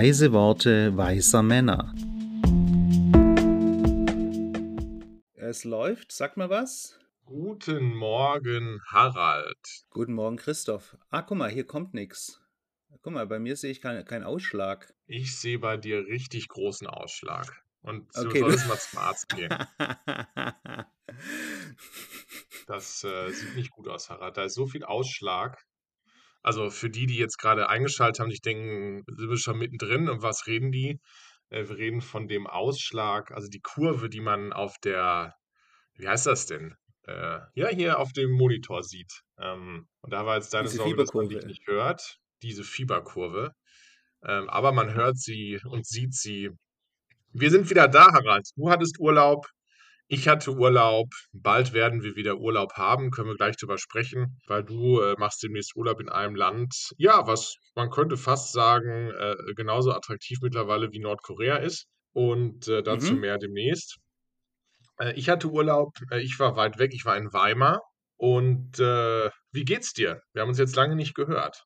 [0.00, 1.94] Weise Worte weiser Männer.
[5.34, 6.98] Es läuft, sag mal was.
[7.26, 9.84] Guten Morgen, Harald.
[9.90, 10.96] Guten Morgen, Christoph.
[11.10, 12.40] Ah, guck mal, hier kommt nichts.
[13.02, 14.90] Guck mal, bei mir sehe ich keinen kein Ausschlag.
[15.06, 17.62] Ich sehe bei dir richtig großen Ausschlag.
[17.82, 18.44] Und du Okay, du.
[18.46, 19.54] solltest mal zum Arzt gehen.
[22.66, 24.36] Das äh, sieht nicht gut aus, Harald.
[24.36, 25.66] Da ist so viel Ausschlag.
[26.42, 30.22] Also für die, die jetzt gerade eingeschaltet haben, die denken, sind wir schon mittendrin und
[30.22, 30.98] was reden die?
[31.50, 35.34] Äh, wir reden von dem Ausschlag, also die Kurve, die man auf der,
[35.94, 36.74] wie heißt das denn?
[37.06, 39.22] Äh, ja, hier auf dem Monitor sieht.
[39.38, 43.52] Ähm, und da war jetzt deine Diese Sorge, dass man dich nicht hört, diese Fieberkurve.
[44.22, 46.50] Ähm, aber man hört sie und sieht sie.
[47.32, 48.48] Wir sind wieder da, Harald.
[48.56, 49.46] Du hattest Urlaub,
[50.12, 51.08] ich hatte Urlaub.
[51.32, 55.42] Bald werden wir wieder Urlaub haben, können wir gleich drüber sprechen, weil du äh, machst
[55.42, 56.74] demnächst Urlaub in einem Land.
[56.98, 61.86] Ja, was man könnte fast sagen, äh, genauso attraktiv mittlerweile wie Nordkorea ist.
[62.12, 63.20] Und äh, dazu Mhm.
[63.20, 63.98] mehr demnächst.
[64.98, 67.80] Äh, ich hatte Urlaub, äh, ich war weit weg, ich war in Weimar.
[68.16, 70.20] Und äh, wie geht's dir?
[70.32, 71.64] Wir haben uns jetzt lange nicht gehört.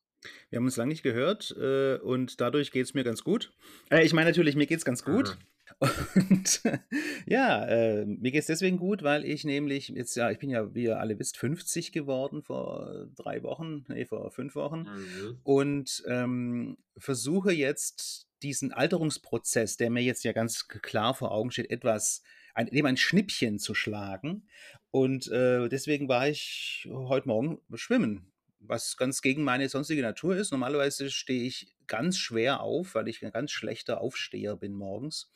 [0.49, 3.51] Wir haben uns lange nicht gehört und dadurch geht es mir ganz gut.
[3.91, 5.35] Ich meine natürlich, mir geht es ganz gut.
[5.35, 5.54] Mhm.
[5.79, 6.61] Und
[7.25, 10.73] ja, äh, mir geht es deswegen gut, weil ich nämlich jetzt, ja, ich bin ja,
[10.73, 14.83] wie ihr alle wisst, 50 geworden vor drei Wochen, nee, vor fünf Wochen.
[14.83, 15.39] Mhm.
[15.43, 21.71] und ähm, versuche jetzt diesen Alterungsprozess, der mir jetzt ja ganz klar vor Augen steht,
[21.71, 22.21] etwas,
[22.53, 24.47] ein, dem ein Schnippchen zu schlagen.
[24.91, 28.31] Und äh, deswegen war ich heute Morgen schwimmen,
[28.67, 30.51] was ganz gegen meine sonstige Natur ist.
[30.51, 35.31] Normalerweise stehe ich ganz schwer auf, weil ich ein ganz schlechter Aufsteher bin morgens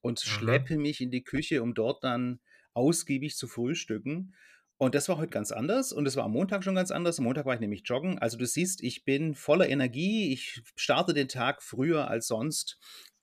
[0.00, 0.68] und Mhm.
[0.68, 2.40] schleppe mich in die Küche, um dort dann
[2.74, 4.34] ausgiebig zu frühstücken.
[4.76, 7.18] Und das war heute ganz anders und es war am Montag schon ganz anders.
[7.18, 8.18] Am Montag war ich nämlich joggen.
[8.20, 10.32] Also du siehst, ich bin voller Energie.
[10.32, 12.78] Ich starte den Tag früher als sonst.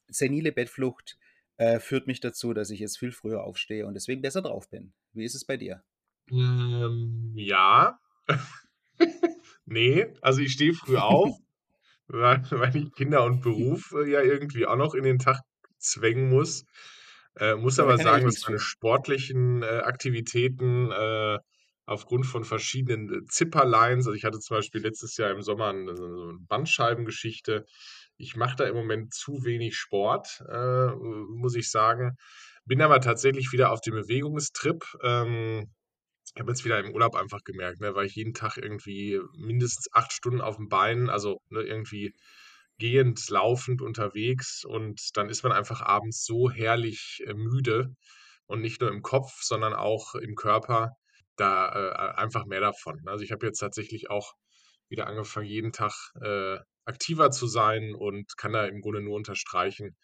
[0.07, 1.17] Senile Bettflucht
[1.57, 4.93] äh, führt mich dazu, dass ich jetzt viel früher aufstehe und deswegen besser drauf bin.
[5.13, 5.83] Wie ist es bei dir?
[6.31, 7.99] Ähm, ja.
[9.65, 11.37] Nee, also ich stehe früh auf,
[12.07, 15.41] weil, weil ich Kinder und Beruf äh, ja irgendwie auch noch in den Tag
[15.79, 16.65] zwängen muss.
[17.37, 21.37] Äh, muss aber sagen, dass meine sportlichen äh, Aktivitäten äh,
[21.85, 25.95] aufgrund von verschiedenen äh, Zipperlines, also ich hatte zum Beispiel letztes Jahr im Sommer eine,
[25.97, 27.65] so eine Bandscheibengeschichte.
[28.17, 32.15] Ich mache da im Moment zu wenig Sport, muss ich sagen.
[32.63, 34.85] Bin aber tatsächlich wieder auf dem Bewegungstrip.
[35.03, 35.69] Ähm,
[36.35, 39.87] ich habe jetzt wieder im Urlaub einfach gemerkt, ne, weil ich jeden Tag irgendwie mindestens
[39.93, 42.13] acht Stunden auf dem Bein, also ne, irgendwie
[42.77, 47.95] gehend, laufend unterwegs und dann ist man einfach abends so herrlich äh, müde
[48.47, 50.91] und nicht nur im Kopf, sondern auch im Körper,
[51.37, 52.99] da äh, einfach mehr davon.
[53.03, 53.11] ne?
[53.11, 54.33] Also ich habe jetzt tatsächlich auch
[54.89, 59.95] wieder angefangen, jeden Tag äh, aktiver zu sein und kann da im Grunde nur unterstreichen,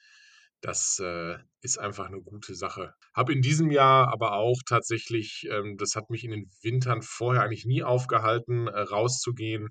[0.61, 2.93] das äh, ist einfach eine gute Sache.
[3.13, 7.43] Habe in diesem Jahr aber auch tatsächlich, ähm, das hat mich in den Wintern vorher
[7.43, 9.69] eigentlich nie aufgehalten, äh, rauszugehen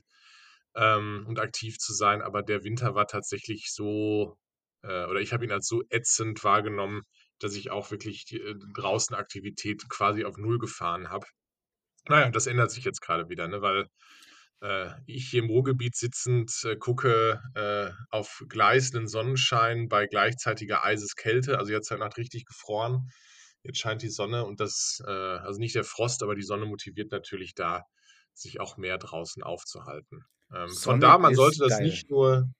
[0.74, 2.22] ähm, und aktiv zu sein.
[2.22, 4.36] Aber der Winter war tatsächlich so,
[4.82, 7.02] äh, oder ich habe ihn als so ätzend wahrgenommen,
[7.38, 11.26] dass ich auch wirklich die äh, draußen Aktivität quasi auf Null gefahren habe.
[12.08, 13.86] Naja, das ändert sich jetzt gerade wieder, ne, weil
[15.06, 21.58] ich hier im Ruhrgebiet sitzend äh, gucke äh, auf gleißenden Sonnenschein bei gleichzeitiger Eiseskälte.
[21.58, 23.10] Also jetzt halt Nacht richtig gefroren.
[23.62, 27.10] Jetzt scheint die Sonne und das, äh, also nicht der Frost, aber die Sonne motiviert
[27.10, 27.84] natürlich da,
[28.32, 30.24] sich auch mehr draußen aufzuhalten.
[30.52, 31.82] Ähm, von Sonne da, man sollte das geil.
[31.82, 32.50] nicht nur,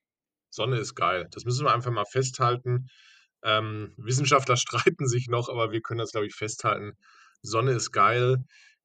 [0.49, 1.27] Sonne ist geil.
[1.31, 2.87] Das müssen wir einfach mal festhalten.
[3.43, 6.93] Ähm, Wissenschaftler streiten sich noch, aber wir können das, glaube ich, festhalten.
[7.41, 8.37] Sonne ist geil,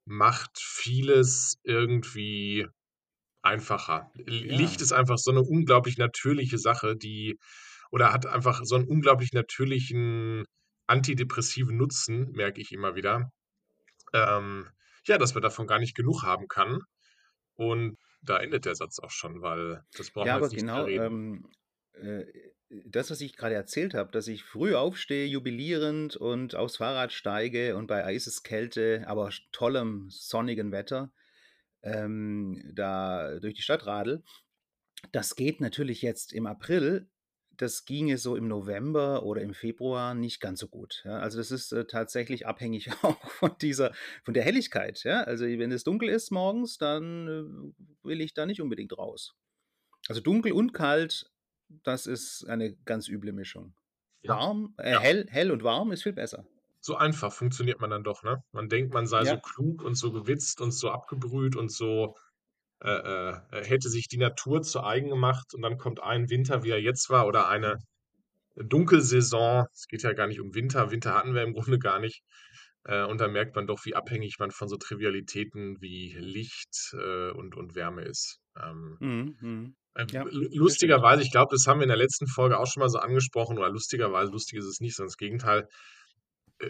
[0.06, 2.66] macht vieles irgendwie
[3.47, 4.11] einfacher.
[4.19, 4.83] L Licht Ja.
[4.83, 7.39] ist einfach so 'ne unglaublich natürliche Sache, die
[7.93, 10.45] oder hat einfach so 'n unglaublich natürlichen
[10.89, 13.31] antidepressiven Nutzen, merke ich immer wieder.
[14.15, 14.69] Ähm,
[15.07, 16.81] ja, dass man davon gar nicht genug haben kann.
[17.57, 20.69] Und da endet der Satz auch schon, weil das brauchen Ja, wir aber jetzt nicht
[20.69, 20.97] genau, zerreden.
[20.97, 21.51] ähm,
[21.93, 22.25] äh,
[22.71, 27.77] das, was ich gerade erzählt habe, dass ich früh aufstehe, jubilierend und aufs Fahrrad steige
[27.77, 31.13] und bei Eiseskälte, aber tollem sonnigen Wetter
[31.86, 34.22] ähm, da durch die Stadt radel,
[35.12, 37.09] das geht natürlich jetzt im April.
[37.56, 41.00] Das ginge so im November oder im Februar nicht ganz so gut.
[41.06, 43.94] Ja, also das ist äh, tatsächlich abhängig auch von dieser,
[44.24, 45.03] von der Helligkeit.
[45.04, 49.34] Ja, also wenn es dunkel ist morgens, dann äh, will ich da nicht unbedingt raus.
[50.09, 51.30] Also dunkel und kalt,
[51.68, 53.74] das ist eine ganz üble Mischung.
[54.22, 56.47] Ja, Warm, äh, hell, hell und warm ist viel besser.
[56.86, 58.42] So einfach funktioniert man dann doch, ne?
[58.53, 62.15] Man denkt, man sei so Ja, klug und so gewitzt und so abgebrüht und so
[62.83, 66.71] äh, äh, hätte sich die Natur zu eigen gemacht und dann kommt ein Winter, wie
[66.71, 67.78] er jetzt war, oder eine
[68.56, 69.66] Dunkelsaison.
[69.74, 70.91] Es geht ja gar nicht um Winter.
[70.91, 72.22] Winter hatten wir im Grunde gar nicht.
[72.84, 77.30] Äh, und da merkt man doch, wie abhängig man von so Trivialitäten wie Licht, äh,
[77.33, 78.41] und und Wärme ist.
[78.62, 79.77] Ähm, Mhm, mhm.
[79.94, 82.88] äh, Ja, lustigerweise, ich glaube, das haben wir in der letzten Folge auch schon mal
[82.88, 85.68] so angesprochen oder lustigerweise, lustig ist es nicht, sondern das Gegenteil,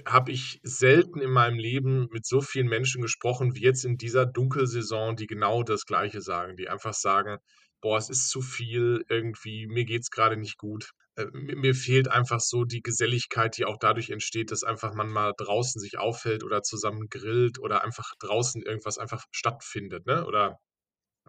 [0.06, 4.27] habe ich selten in meinem Leben mit so vielen Menschen gesprochen wie jetzt in dieser
[4.27, 7.38] Dunkelsaison, die genau das Gleiche sagen, die einfach sagen:
[7.81, 12.09] „Boah, es ist zu viel irgendwie, mir geht's grade nicht gut.“ Äh, mi mir fehlt
[12.09, 16.44] einfach so die Geselligkeit, die auch dadurch entsteht, dass einfach man mal draußen sich aufhält
[16.44, 20.27] oder zusammen grillt oder einfach draußen irgendwas einfach stattfindet, ne?
[20.27, 20.59] Oder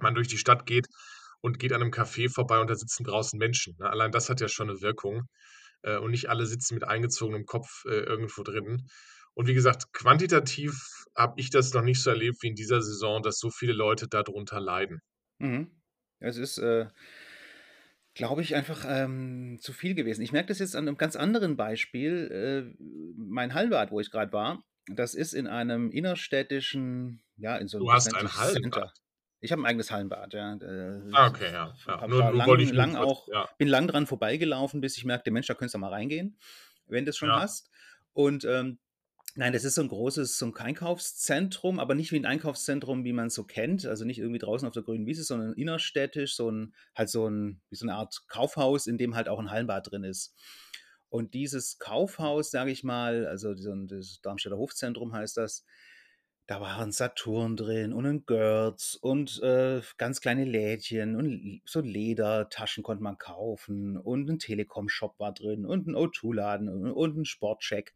[0.02, 0.88] man durch die Stadt geht
[1.42, 3.90] und geht an 'nem Café vorbei und da sitzen draußen Menschen, ne?
[3.90, 5.28] Allein das hat ja schon 'ne Wirkung,
[5.88, 8.88] äh, und nicht alle sitzen mit eingezogenem Kopf, äh, irgendwo drin.
[9.34, 10.74] Und wie gesagt, quantitativ
[11.16, 14.08] habe ich das noch nicht so erlebt wie in dieser Saison, dass so viele Leute
[14.10, 15.02] da drunter leiden.
[15.42, 15.72] Mhm.
[16.20, 16.88] Es ist, äh
[18.16, 20.24] glaube ich, einfach, ähm, zu viel gewesen.
[20.24, 22.74] Ich merke das jetzt an 'nem ganz anderen Beispiel.
[22.80, 22.84] Äh,
[23.16, 27.90] mein Hallenbad, wo ich grad war, das ist in einem innerstädtischen ja, in so 'nem
[27.90, 28.28] Du hast ein?
[28.32, 28.92] Center.
[29.44, 30.58] Ich habe 'n eigenes Hallenbad, ja.
[31.14, 32.04] Ah, okay, ja, ja.
[32.06, 33.48] Nur nur lang lang auch ja.
[33.58, 36.38] bin lang dran vorbeigelaufen, bis ich merkte: „Mensch, da könntest du mal reingehen,
[36.88, 37.36] wenn du's schon Ja.
[37.36, 37.70] hast.“
[38.14, 38.80] Und, ähm,
[39.36, 43.14] nein, das ist so 'n großes so 'n Einkaufszentrum, aber nicht wie 'n Einkaufszentrum, wie
[43.14, 46.74] man's so kennt, also nicht irgendwie draußen auf der grünen Wiese, sondern innerstädtisch, so 'n
[46.96, 50.04] halt so 'n wie so 'ne Art Kaufhaus, in dem halt auch 'n Hallenbad drin
[50.04, 50.36] ist.
[51.10, 55.66] Und dieses Kaufhaus, sage ich mal, also so 'n das Darmstädter Hofzentrum heißt das,
[56.48, 61.82] da war 'n Saturn drin und 'n Goertz und, äh, ganz kleine Lädchen und so
[61.82, 67.26] Ledertaschen konnte man kaufen und 'n Telekom-Shop war drin und 'n O2-Laden u und 'n
[67.26, 67.94] Sport-Chek.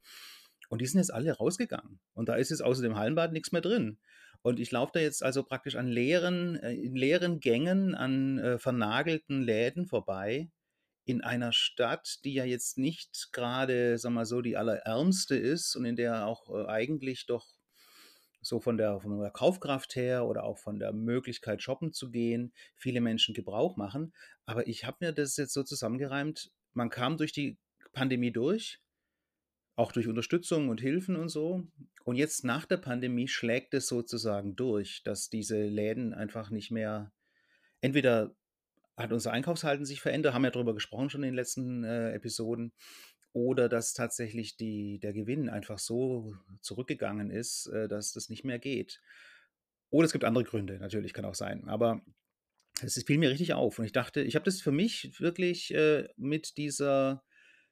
[0.70, 2.00] Und die sind jetzt alle rausgegangen.
[2.14, 4.00] Und da ist jetzt außer dem Hallenbad nix mehr drin.
[4.42, 8.60] Und ich laufe da jetzt also praktisch an leeren äh, in leeren Gängen an, äh,
[8.60, 10.50] vernagelten Läden vorbei
[11.06, 15.76] in einer Stadt, die ja jetzt nicht grade, sagen wir mal so, die allerärmste ist
[15.78, 17.48] und in der auch, äh, eigentlich doch
[18.42, 22.54] so von der von der Kaufkraft her oder auch von der Möglichkeit, shoppen zu gehen,
[22.76, 24.14] viele Menschen Gebrauch machen.
[24.46, 27.58] Aber ich habe mir das jetzt so zusammengereimt, man kam durch die
[27.94, 28.80] Pandemie durch,
[29.76, 31.68] auch durch Unterstützung und Hilfen und so.
[32.04, 37.12] Und jetzt nach der Pandemie schlägt es sozusagen durch, dass diese Läden einfach nicht mehr
[37.82, 38.36] entweder
[38.98, 42.74] hat unser Einkaufsverhalten sich verändert, haben wir drüber gesprochen schon in den letzten, äh, Episoden,
[43.34, 48.60] oder dass tatsächlich die der Gewinn einfach so zurückgegangen ist, äh, dass das nicht mehr
[48.60, 49.02] geht.
[49.92, 51.68] Oder es gibt andere Gründe, natürlich, kann auch sein.
[51.70, 52.02] Aber
[52.84, 56.10] es fiel mir richtig auf und ich dachte ich habe das für mich wirklich, äh,
[56.18, 57.24] mit dieser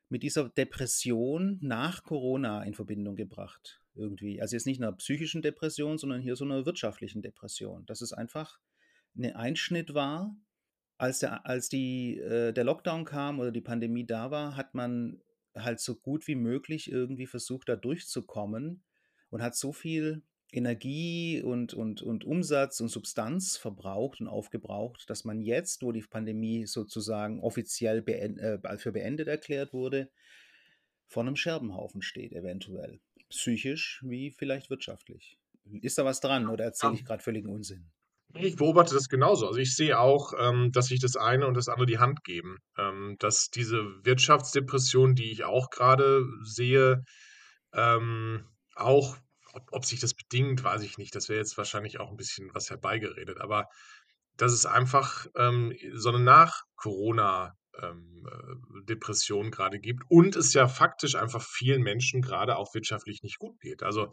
[0.09, 4.41] mit dieser Depression nach Corona in Verbindung gebracht irgendwie.
[4.41, 8.59] Also jetzt nicht 'ner psychischen Depression, sondern hier so 'ner wirtschaftlichen Depression, dass es einfach
[9.15, 10.37] 'ne Einschnitt war.
[10.99, 15.21] Als der als die äh, der Lockdown kam oder die Pandemie da war, hat man
[15.55, 18.83] halt so gut wie möglich irgendwie versucht, da durchzukommen
[19.29, 25.23] und hat so viel Energie und und und Umsatz und Substanz verbraucht und aufgebraucht, dass
[25.23, 30.09] man jetzt, wo die Pandemie sozusagen offiziell beend äh, für beendet erklärt wurde,
[31.07, 35.39] vor 'nem Scherbenhaufen steht eventuell, psychisch wie vielleicht wirtschaftlich.
[35.81, 37.91] Ist da was dran oder erzähle ich grad völligen Unsinn?
[38.35, 39.47] Ich beobachte das genauso.
[39.47, 42.57] Also, ich sehe auch, ähm, dass sich das eine und das andere die Hand geben.
[42.77, 47.03] Ähm, dass diese Wirtschaftsdepression, die ich auch grade sehe,
[47.73, 48.45] ähm,
[48.75, 49.17] auch
[49.53, 51.15] ob ob sich das bedingt, weiß ich nicht.
[51.15, 53.41] Das wäre jetzt wahrscheinlich auch 'n bisschen was herbeigeredet.
[53.41, 53.65] Aber
[54.37, 57.55] dass es einfach, ähm, so 'ne Nach-Corona,
[58.87, 63.59] Depression grade gibt und es ja faktisch einfach vielen Menschen grade auch wirtschaftlich nicht gut
[63.59, 63.83] geht.
[63.83, 64.11] Also,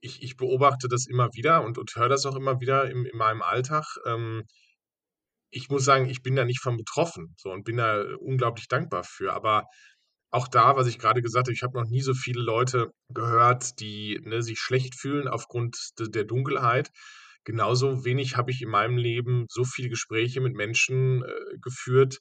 [0.00, 3.16] ich ich beobachte das immer wieder und und höre das auch immer wieder in in
[3.18, 3.84] meinem Alltag.
[4.06, 4.44] Ähm
[5.50, 9.04] ich muss sagen, ich bin da nicht von betroffen, so und bin da unglaublich dankbar
[9.04, 9.32] für.
[9.32, 9.64] Aber
[10.30, 13.80] auch da, was ich grade gesagt habe, ich habe noch nie so viele Leute gehört,
[13.80, 16.90] die, ne, sich schlecht fühlen aufgrund d der Dunkelheit.
[17.44, 22.18] Genauso wenig habe ich in meinem Leben so viele Gespräche mit Menschen, äh, geführt,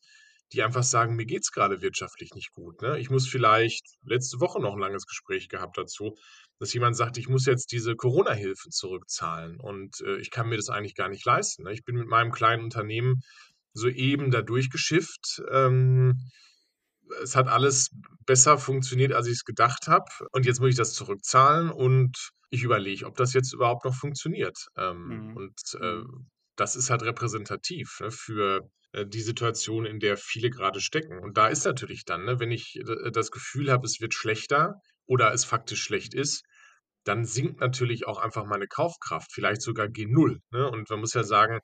[0.54, 3.00] die einfach sagen: „Mir geht's grade wirtschaftlich nicht gut“, ne?
[3.00, 6.16] Ich muss vielleicht letzte Woche noch 'n langes Gespräch gehabt dazu,
[6.60, 10.70] dass jemand sagt: „Ich muss jetzt diese Corona-Hilfen zurückzahlen und, äh, ich kann mir das
[10.70, 11.74] eigentlich gar nicht leisten“, ne?
[11.74, 13.22] Ich bin mit meinem kleinen Unternehmen
[13.74, 15.42] soeben da durchgeschifft.
[15.52, 16.18] Ähm,
[17.22, 17.90] es hat alles
[18.26, 20.06] besser funktioniert, als ich's gedacht habe.
[20.32, 24.68] Und jetzt muss ich das zurückzahlen und ich überlege, ob das jetzt überhaupt noch funktioniert.
[24.78, 26.30] Ähm, Mhm, und, äh, mhm.
[26.56, 31.20] Das ist halt repräsentativ, ne, für, äh, die Situation, in der viele grade stecken.
[31.20, 34.76] Und da ist natürlich dann, ne, wenn ich d das Gefühl habe, es wird schlechter
[35.06, 36.44] oder es faktisch schlecht ist,
[37.04, 40.70] dann sinkt natürlich auch einfach meine Kaufkraft, vielleicht sogar gen Null, ne?
[40.72, 41.60] Und man muss ja sagen,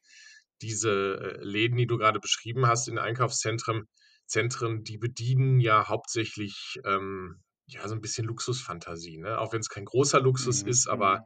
[0.62, 3.84] diese, äh, Läden, die du grade beschrieben hast in Einkaufszentren,
[4.28, 9.40] Zentren, die bedienen ja hauptsächlich, ähm, ja, so ein bisschen Luxusfantasie, ne?
[9.40, 11.26] Auch wenn es kein großer Luxus Mhm, ist, aber mhm.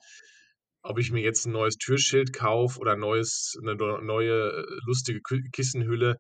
[0.86, 5.22] Ob ich mir jetzt ein neues Türschild kaufe oder neues 'ne do neue, äh, lustige
[5.54, 6.18] Kissenhülle,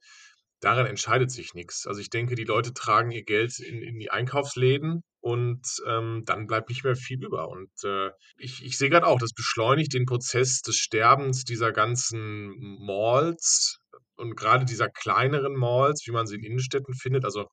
[0.62, 1.88] daran entscheidet sich nichts.
[1.88, 6.48] Also, ich denke, die Leute tragen ihr Geld in in die Einkaufsläden und, ähm, dann
[6.48, 7.50] bleibt nicht mehr viel über.
[7.50, 12.56] Und, äh, ich ich sehe gerade auch, das beschleunigt den Prozess des Sterbens dieser ganzen
[12.86, 13.80] Malls
[14.18, 17.26] und gerade dieser kleineren Malls, wie man sie in Innenstädten findet.
[17.26, 17.48] Also,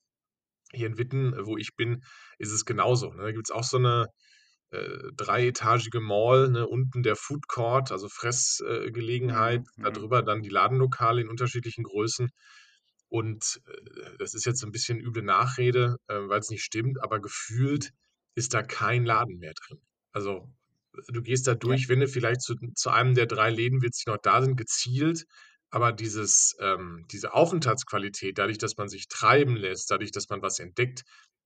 [0.75, 2.03] hier in Witten, wo ich bin,
[2.39, 3.25] ist es genauso, ne?
[3.25, 4.09] Da gibt's auch so 'ne,
[4.73, 6.67] äh, dreietagige Mall, ne?
[6.69, 9.93] Unten der Food Court, also Fressgelegenheit, Gelegenheit, Mhm, mhm.
[9.95, 12.31] darüber dann die Ladenlokale in unterschiedlichen Größen.
[13.09, 17.21] Und, äh, das ist jetzt so 'n bisschen üble Nachrede, äh, weil's nicht stimmt, aber
[17.21, 17.91] gefühlt
[18.35, 19.81] ist da kein Laden mehr drin.
[20.13, 20.49] Also,
[21.09, 24.05] du gehst da Ja, durch, wenn du vielleicht zu zu einem der 3 Läden willst,
[24.07, 25.25] die noch da sind, gezielt,
[25.71, 30.59] aber dieses ähm, diese Aufenthaltsqualität, dadurch, dass man sich treiben lässt, dadurch, dass man was
[30.59, 31.03] entdeckt,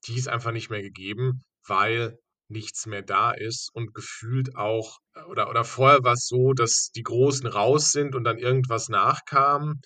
[0.06, 2.18] die ist einfach nicht mehr gegeben, weil
[2.48, 7.02] nichts mehr da ist und gefühlt auch äh, oder oder vorher war's so, dass die
[7.02, 9.80] Großen raus sind und dann irgendwas nachkam.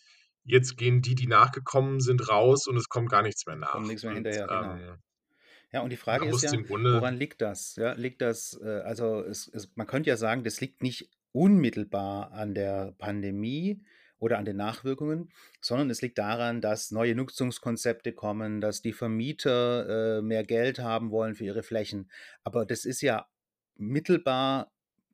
[0.45, 3.88] Jetzt gehen die, die nachgekommen sind, raus und es kommt gar nichts mehr kommt nach.
[3.88, 4.75] nix mehr Und, hinterher, genau.
[4.75, 4.97] ähm,
[5.73, 7.76] Ja, und die Frage ist ja, woran liegt das?
[7.76, 12.33] Ja, liegt das, äh, also es, es, man könnte ja sagen, das liegt nicht unmittelbar
[12.33, 13.83] an der Pandemie
[14.21, 20.19] oder an den Nachwirkungen, sondern es liegt daran, dass neue Nutzungskonzepte kommen, dass die Vermieter
[20.19, 22.11] äh, mehr Geld haben wollen für ihre Flächen.
[22.45, 23.27] Aber das ist ja
[23.77, 24.71] mittelbar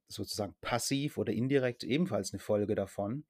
[0.09, 3.25] sozusagen passiv oder indirekt ebenfalls eine Folge davon.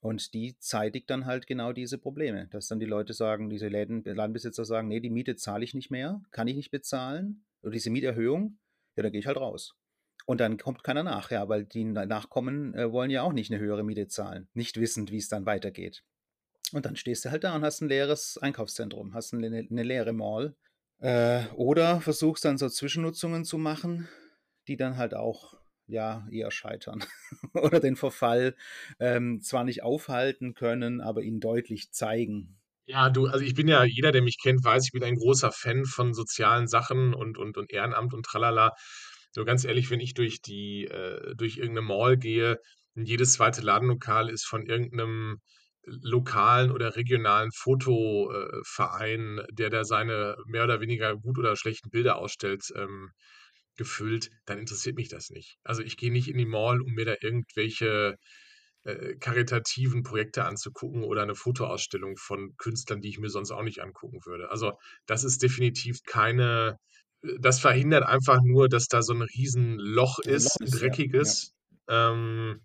[0.00, 4.04] Und die zeitigt dann halt genau diese Probleme, dass dann die Leute sagen, diese Läden,
[4.04, 7.44] Ladenbesitzer sagen, nee, die Miete zahle ich nicht mehr, kann ich nicht bezahlen.
[7.62, 8.58] Oder diese Mieterhöhung,
[8.94, 9.76] ja, dann gehe ich halt raus.
[10.28, 13.62] Und dann kommt keiner nach, ja, weil die Nachkommen äh, wollen ja auch nicht eine
[13.62, 16.04] höhere Miete zahlen, nicht wissend, wie es dann weitergeht.
[16.72, 20.12] Und dann stehst du halt da und hast ein leeres Einkaufszentrum, hast eine, eine leere
[20.12, 20.54] Mall.
[20.98, 24.06] Äh, oder versuchst dann so Zwischennutzungen zu machen,
[24.66, 25.54] die dann halt auch
[25.86, 27.02] ja eher scheitern
[27.54, 28.54] oder den Verfall
[29.00, 32.58] ähm, zwar nicht aufhalten können, aber ihn deutlich zeigen.
[32.84, 35.52] ja, du, also ich bin ja jeder, der mich kennt, weiß, ich bin ein großer
[35.52, 38.74] Fan von sozialen Sachen und und und Ehrenamt und tralala.
[39.36, 42.60] Nur ganz ehrlich, wenn ich durch die äh, durch irgend 'ne Mall gehe
[42.94, 45.38] und jedes zweite Ladenlokal ist von irgendeinem
[45.86, 52.16] lokalen oder regionalen Fotoverein, äh, der da seine mehr oder weniger gut oder schlechten Bilder
[52.18, 53.10] ausstellt, ähm,
[53.76, 55.56] gefüllt, dann interessiert mich das nicht.
[55.64, 58.16] Also, ich gehe nicht in die Mall, um mir da irgendwelche,
[58.84, 63.80] äh, karitativen Projekte anzugucken oder 'ne Fotoausstellung von Künstlern, die ich mir sonst auch nicht
[63.82, 64.50] angucken würde.
[64.50, 64.72] Also,
[65.06, 66.78] das ist definitiv keine
[67.40, 71.34] das verhindert einfach nur, dass da so 'n Riesenloch 'n Loch ist, ist, ja, ja.
[71.34, 71.52] dreckiges,
[71.88, 72.60] ähm,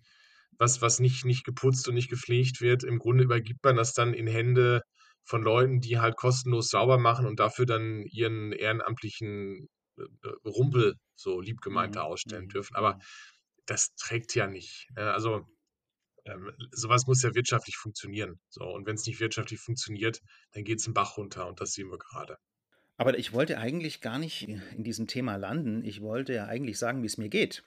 [0.60, 2.84] was was nicht nicht geputzt und nicht gepflegt wird.
[2.84, 4.82] Im Grunde übergibt man das dann in Hände
[5.26, 9.68] von Leuten, die halt kostenlos sauber machen und dafür dann ihren ehrenamtlichen,
[9.98, 12.76] äh, äh, Rumpel, so lieb gemeint, da Mhm, ausstellen mhm, dürfen.
[12.76, 13.04] Aber mhm.
[13.66, 15.14] das trägt ja nicht, ne?
[15.14, 15.48] Also,
[16.26, 18.40] ähm, so was muss ja wirtschaftlich funktionieren.
[18.50, 20.20] So, und wenn's nicht wirtschaftlich funktioniert,
[20.54, 22.38] dann geht's 'n Bach runter und das sehen wir grade.
[22.98, 25.84] Aber ich wollte eigentlich gar nicht in diesem Thema landen.
[25.84, 27.64] Ich wollte ja eigentlich sagen, wie es mir geht.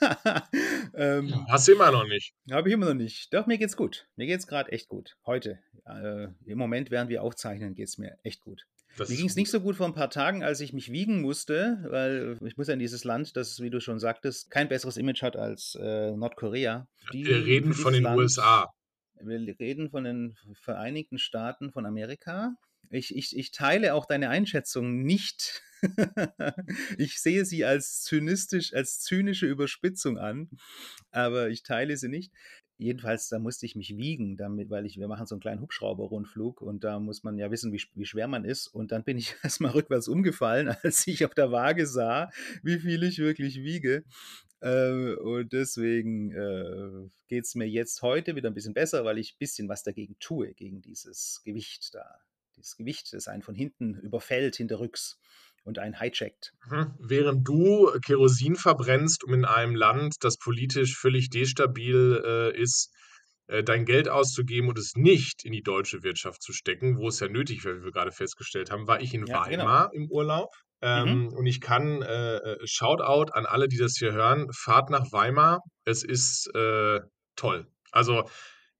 [0.92, 2.34] Ähm, hast du immer noch nicht.
[2.50, 3.32] habe ich immer noch nicht.
[3.32, 4.08] Doch, mir geht's gut.
[4.16, 5.16] Mir geht's gerade echt gut.
[5.24, 5.60] Heute.
[5.86, 8.66] Äh, Im Moment, während wir aufzeichnen, geht's mir echt gut.
[8.96, 11.20] Das Mir ging es nicht so gut vor ein paar Tagen, als ich mich wiegen
[11.20, 14.96] musste, weil ich muss ja in dieses Land, das, wie du schon sagtest, kein besseres
[14.96, 16.88] Image hat als äh, Nordkorea.
[17.12, 18.68] Wir Die, reden für von den USA.
[19.20, 22.54] Land, wir reden von den Vereinigten Staaten von Amerika.
[22.90, 25.62] Ich, ich, ich teile auch deine Einschätzung nicht.
[26.98, 30.50] ich sehe sie als zynistisch, als zynische Überspitzung an,
[31.10, 32.32] aber ich teile sie nicht.
[32.78, 36.62] Jedenfalls, da musste ich mich wiegen, damit, weil ich, wir machen so einen kleinen Hubschrauber-Rundflug
[36.62, 38.68] und da muss man ja wissen, wie, wie schwer man ist.
[38.68, 42.30] Und dann bin ich erstmal rückwärts umgefallen, als ich auf der Waage sah,
[42.62, 44.04] wie viel ich wirklich wiege.
[44.60, 49.34] Äh, und deswegen äh, geht es mir jetzt heute wieder ein bisschen besser, weil ich
[49.34, 52.18] ein bisschen was dagegen tue, gegen dieses Gewicht da.
[52.60, 55.18] Dieses Gewicht, das einen von hinten überfällt, hinterrücks
[55.64, 56.52] und einen hijackt.
[56.70, 56.94] Mhm.
[56.98, 62.94] Während du Kerosin verbrennst, um in einem Land, das politisch völlig destabil, äh, ist,
[63.46, 67.20] äh, dein Geld auszugeben und es nicht in die deutsche Wirtschaft zu stecken, wo es
[67.20, 69.64] ja nötig wäre, wie wir gerade festgestellt haben, war ich in Ja, genau.
[69.64, 70.54] Weimar im Urlaub.
[70.82, 70.88] Mhm.
[70.88, 75.12] Ähm, und ich kann äh, äh, Shoutout an alle, die das hier hören, fahrt nach
[75.12, 75.60] Weimar.
[75.84, 77.00] Es ist äh,
[77.36, 77.66] toll.
[77.90, 78.24] Also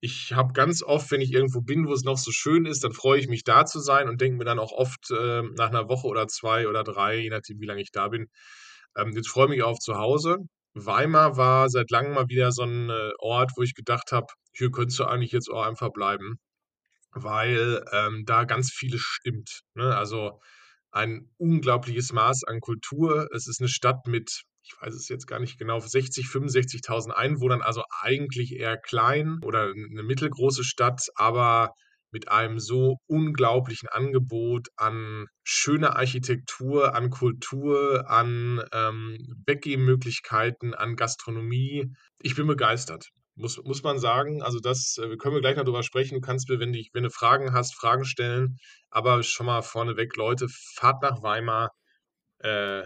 [0.00, 2.92] ich habe ganz oft, wenn ich irgendwo bin, wo es noch so schön ist, dann
[2.92, 5.88] freue ich mich, da zu sein und denke mir dann auch oft äh, nach einer
[5.88, 8.28] Woche oder zwei oder drei, je nachdem, wie lange ich da bin,
[8.96, 10.38] ähm, jetzt freue ich mich auf zu Hause.
[10.74, 14.70] Weimar war seit langem mal wieder so ein äh, Ort, wo ich gedacht habe, hier
[14.70, 16.38] könntest du eigentlich jetzt auch einfach bleiben.
[17.12, 19.96] weil, ähm, da ganz vieles stimmt, ne?
[19.96, 20.40] Also,
[20.92, 23.28] ein unglaubliches Maß an Kultur.
[23.34, 27.62] Es ist 'ne Stadt mit, ich weiß es jetzt gar nicht genau, 60, 65.000 Einwohnern,
[27.62, 31.74] also eigentlich eher klein oder 'ne mittelgroße Stadt, aber
[32.12, 41.92] mit einem so unglaublichen Angebot an schöner Architektur, an Kultur, an, ähm, Weggehmöglichkeiten, an Gastronomie.
[42.20, 44.42] Ich bin begeistert, muss muss man sagen.
[44.42, 46.16] Also, das äh, können wir gleich noch drüber sprechen.
[46.16, 48.56] Du kannst mir, wenn dich wenn du Fragen hast, Fragen stellen.
[48.90, 51.70] Aber schon mal vorneweg, Leute, fahrt nach Weimar.
[52.40, 52.84] Äh,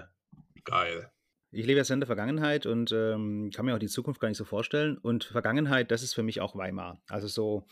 [0.65, 1.11] geil.
[1.55, 4.39] Ich lebe jetzt in der Vergangenheit und, ähm, kann mir auch die Zukunft gar nicht
[4.39, 4.99] so vorstellen.
[4.99, 7.01] Und Vergangenheit, das ist für mich auch Weimar.
[7.09, 7.67] Also, so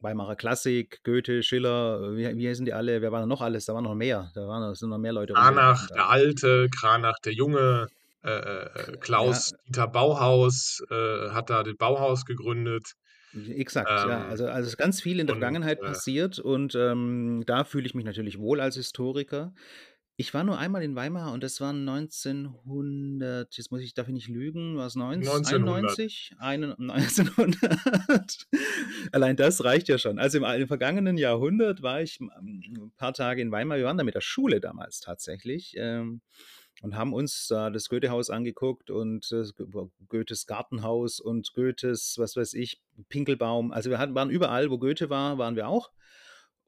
[0.00, 3.02] Weimarer Klassik, Goethe, Schiller, wie wie heißen die alle?
[3.02, 3.64] Wer war noch alles?
[3.66, 4.30] Da waren noch mehr.
[4.34, 6.08] Da waren sind noch mehr Leute rumgelaufen der.
[6.08, 7.88] Alte, Cranach, der Junge,
[8.22, 12.94] äh, äh, äh, Ja, Klaus Dieter Bauhaus, äh, hat da den Bauhaus gegründet.
[13.56, 14.24] exakt, ja.
[14.24, 17.64] Ähm, Also also, ist ganz viel in der und, Vergangenheit äh passiert und, ähm, da
[17.64, 19.54] fühle ich mich natürlich wohl als Historiker.
[20.20, 24.14] Ich war nur einmal in Weimar und das war 1900 jetzt muss ich darf ich
[24.14, 25.90] nicht lügen, war's neunz 1900.
[25.92, 26.34] 91?
[26.40, 28.48] Einen 1900.
[29.12, 30.18] Allein das reicht ja schon.
[30.18, 33.78] Also, im im vergangenen Jahrhundert war ich, hm, 'n paar Tage in Weimar.
[33.78, 36.20] Wir waren da mit der Schule damals tatsächlich, ähm,
[36.82, 39.64] und haben uns da das Goethehaus angeguckt und G
[40.08, 43.70] Goethes Gartenhaus und Goethes, was weiß ich, Pinkelbaum.
[43.70, 45.92] Also, wir hatten waren überall, wo Goethe war, waren wir auch.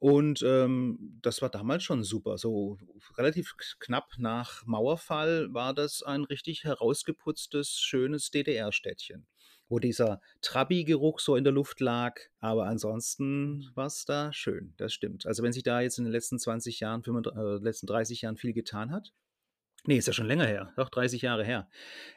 [0.00, 2.38] Und, ähm, das war damals schon super.
[2.38, 2.78] So
[3.19, 9.26] relativ knapp nach Mauerfall war das ein richtig herausgeputztes, schönes DDR-Städtchen,
[9.69, 12.19] wo dieser Trabi-Geruch so in der Luft lag.
[12.38, 15.26] Aber ansonsten war's da schön, das stimmt.
[15.26, 18.38] Also, wenn sich da jetzt in den letzten 20 Jahren, fünfunddr äh, letzten 30 Jahren
[18.38, 19.12] viel getan hat
[19.87, 21.69] ne, ist ja schon länger her, doch 30 Jahre her.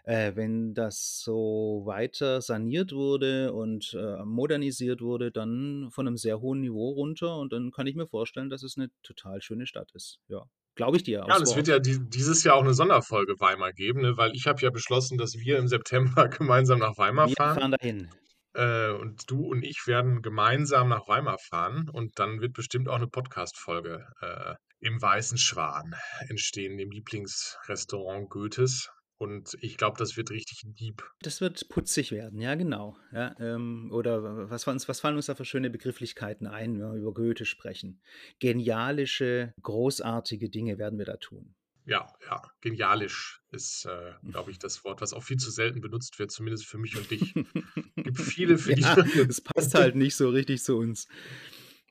[0.05, 6.41] Äh, wenn das so weiter saniert wurde und, äh, modernisiert wurde, dann von 'nem sehr
[6.41, 9.91] hohen Niveau runter und dann kann ich mir vorstellen, dass es 'ne total schöne Stadt
[9.93, 10.19] ist.
[10.29, 13.71] Ja, glaube ich dir Ja, es wird ja die dieses Jahr auch 'ne Sonderfolge Weimar
[13.71, 17.35] geben, ne, weil ich habe ja beschlossen, dass wir im September gemeinsam nach Weimar Wir
[17.37, 17.59] fahren.
[17.59, 18.09] fahren dahin.
[18.55, 22.99] Äh, und du und ich werden gemeinsam nach Weimar fahren und dann wird bestimmt auch
[22.99, 25.95] 'ne Podcast-Folge, äh, im Weißen Schwan
[26.27, 28.89] entstehen, dem Lieblingsrestaurant Goethes.
[29.17, 31.03] Und ich glaube, das wird richtig deep.
[31.21, 32.97] Das wird putzig werden, ja genau.
[33.13, 36.91] Ja, ähm, oder was fallen uns was fallen uns da für schöne Begrifflichkeiten ein, wenn
[36.91, 38.01] wir über Goethe sprechen?
[38.39, 41.55] Genialische, großartige Dinge werden wir da tun.
[41.85, 46.19] Ja, ja, genialisch ist, äh, glaube ich, das Wort, was auch viel zu selten benutzt
[46.19, 47.33] wird, zumindest für mich und dich.
[47.95, 51.07] Gibt viele, für die Ja, man es passt halt nicht so richtig zu uns.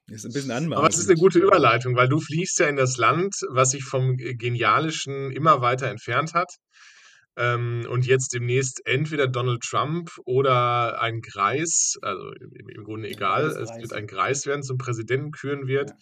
[0.08, 1.38] Ist 'n bisschen Aber es ist 'ne anmaßend, gute.
[1.38, 6.34] Überleitung, weil du fliegst ja in das Land, was sich vom, Genialischen immer weiter entfernt
[6.34, 6.50] hat,
[7.36, 13.46] ähm, und jetzt demnächst entweder Donald Trump oder ein Greis, also im im Grunde egal,
[13.50, 15.90] es wird ein Greis werden, zum Präsidenten küren wird.
[15.90, 15.96] Ja.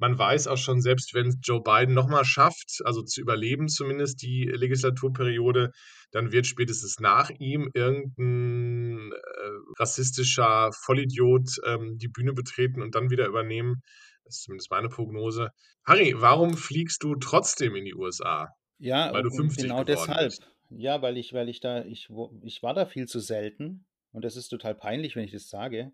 [0.00, 4.22] Man weiß auch schon, selbst wenn Joe Biden noch mal schafft, also zu überleben zumindest
[4.22, 5.72] die Legislaturperiode,
[6.10, 12.94] dann wird spätestens nach ihm irgend 'n, äh, rassistischer Vollidiot, ähm, die Bühne betreten und
[12.94, 13.82] dann wieder übernehmen.
[14.24, 15.50] Das ist zumindest meine Prognose.
[15.84, 18.48] Harry, warum fliegst du trotzdem in die USA?
[18.82, 20.32] Ja, Weil du u und 50 genau deshalb.
[20.32, 20.50] bist.
[20.70, 22.08] Ja, weil ich weil ich da ich
[22.42, 25.92] ich war da viel zu selten und das ist total peinlich, wenn ich das sage.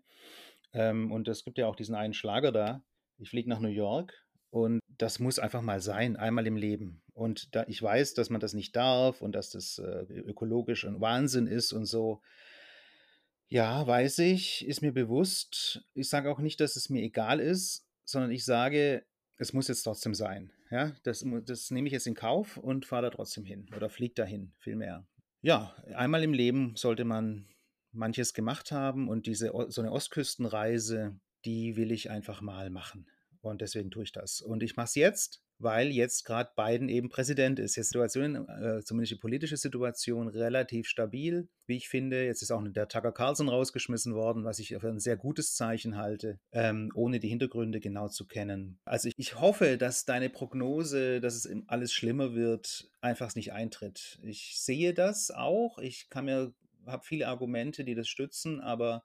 [0.73, 2.83] Ähm, und es gibt ja auch diesen einen Schlager da:
[3.19, 4.13] „Ich fliege nach New York“,
[4.49, 7.01] und das muss einfach mal sein, einmal im Leben.
[7.13, 11.01] Und da ich weiß, dass man das nicht darf und dass das, äh, ökologisch 'n
[11.01, 12.21] Wahnsinn ist und so.
[13.51, 15.81] Ja, weiß ich, ist mir bewusst.
[15.93, 19.05] Ich sage auch nicht, dass es mir egal ist, sondern ich sage,
[19.37, 20.91] es muss jetzt trotzdem sein, ja?
[21.03, 24.51] Das das nehme ich jetzt in Kauf und fahre da trotzdem hin oder fliege dahin
[24.59, 25.07] vielmehr.
[25.43, 27.47] Ja, einmal im Leben sollte man
[27.93, 33.07] manches gemacht haben und diese so 'ne Ostküstenreise, die will ich einfach mal machen.
[33.41, 34.41] Und deswegen tue ich das.
[34.41, 37.75] Und ich mache es jetzt, weil jetzt grad Biden eben Präsident ist.
[37.75, 42.25] Jetzt Situation äh, zumindest die politische Situation relativ stabil, wie ich finde.
[42.25, 45.97] Jetzt ist auch der Tucker Carlson rausgeschmissen worden, was ich für 'n sehr gutes Zeichen
[45.97, 48.79] halte, ähm, ohne die Hintergründe genau zu kennen.
[48.85, 54.19] Also, ich hoffe, dass deine Prognose, dass es alles schlimmer wird, einfach nicht eintritt.
[54.23, 55.77] Ich sehe das auch.
[55.79, 56.53] Ich kann mir
[56.85, 59.03] habe viele Argumente, die das stützen, aber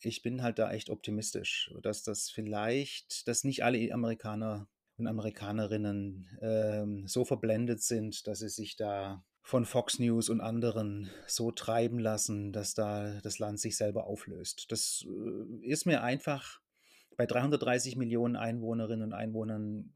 [0.00, 6.38] ich bin halt da echt optimistisch, dass das vielleicht dass nicht alle Amerikaner und Amerikanerinnen,
[6.40, 11.98] ähm, so verblendet sind, dass sie sich da von Fox News und anderen so treiben
[11.98, 14.72] lassen, dass da das Land sich selber auflöst.
[14.72, 16.60] Das, äh, ist mir einfach
[17.16, 19.92] bei 330.000.000 Einwohnerinnen und Einwohnern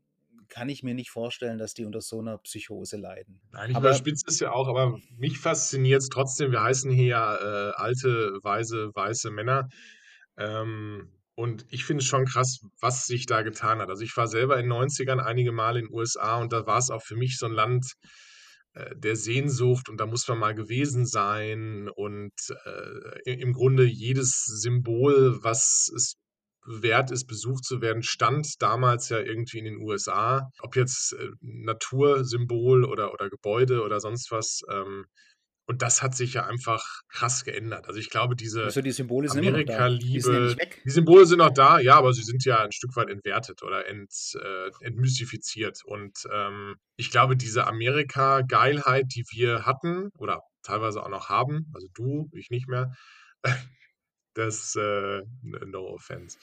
[0.50, 3.40] kann ich mir nicht vorstellen, dass die unter so 'ner Psychose leiden.
[3.52, 6.52] Nein, ich Aber überspitze es ja auch, aber mich fasziniert's trotzdem.
[6.52, 9.68] Wir heißen hier ja, äh, alte, weise, weiße Männer.
[10.38, 13.88] Ähm, und ich finde es schon krass, was sich da getan hat.
[13.88, 17.02] Also, ich war selber in 90ern einige Male in USA und da war es auch
[17.02, 17.94] für mich so ein Land,
[18.74, 22.32] äh, der Sehnsucht und da muss man mal gewesen sein und,
[22.64, 26.14] äh, im Grunde jedes Symbol, was es
[26.66, 30.50] wert ist, besucht zu werden, stand damals ja irgendwie in den USA.
[30.60, 35.06] Ob jetzt, äh, Natursymbol oder oder Gebäude oder sonst was, ähm,
[35.70, 37.86] und das hat sich ja einfach krass geändert.
[37.86, 39.88] Also, ich glaube, diese Also die Symbole sind immer noch da.
[39.88, 40.82] Die sind ja Amerika-Liebe nicht weg.
[40.84, 43.86] die Symbole sind noch da, ja, aber sie sind ja ein Stück weit entwertet oder
[43.86, 45.78] ent äh, entmystifiziert.
[45.84, 51.86] Und, ähm, ich glaube, diese Amerika-Geilheit, die wir hatten oder teilweise auch noch haben, also
[51.94, 52.90] du, ich nicht mehr,
[54.34, 56.38] das, äh, no offense.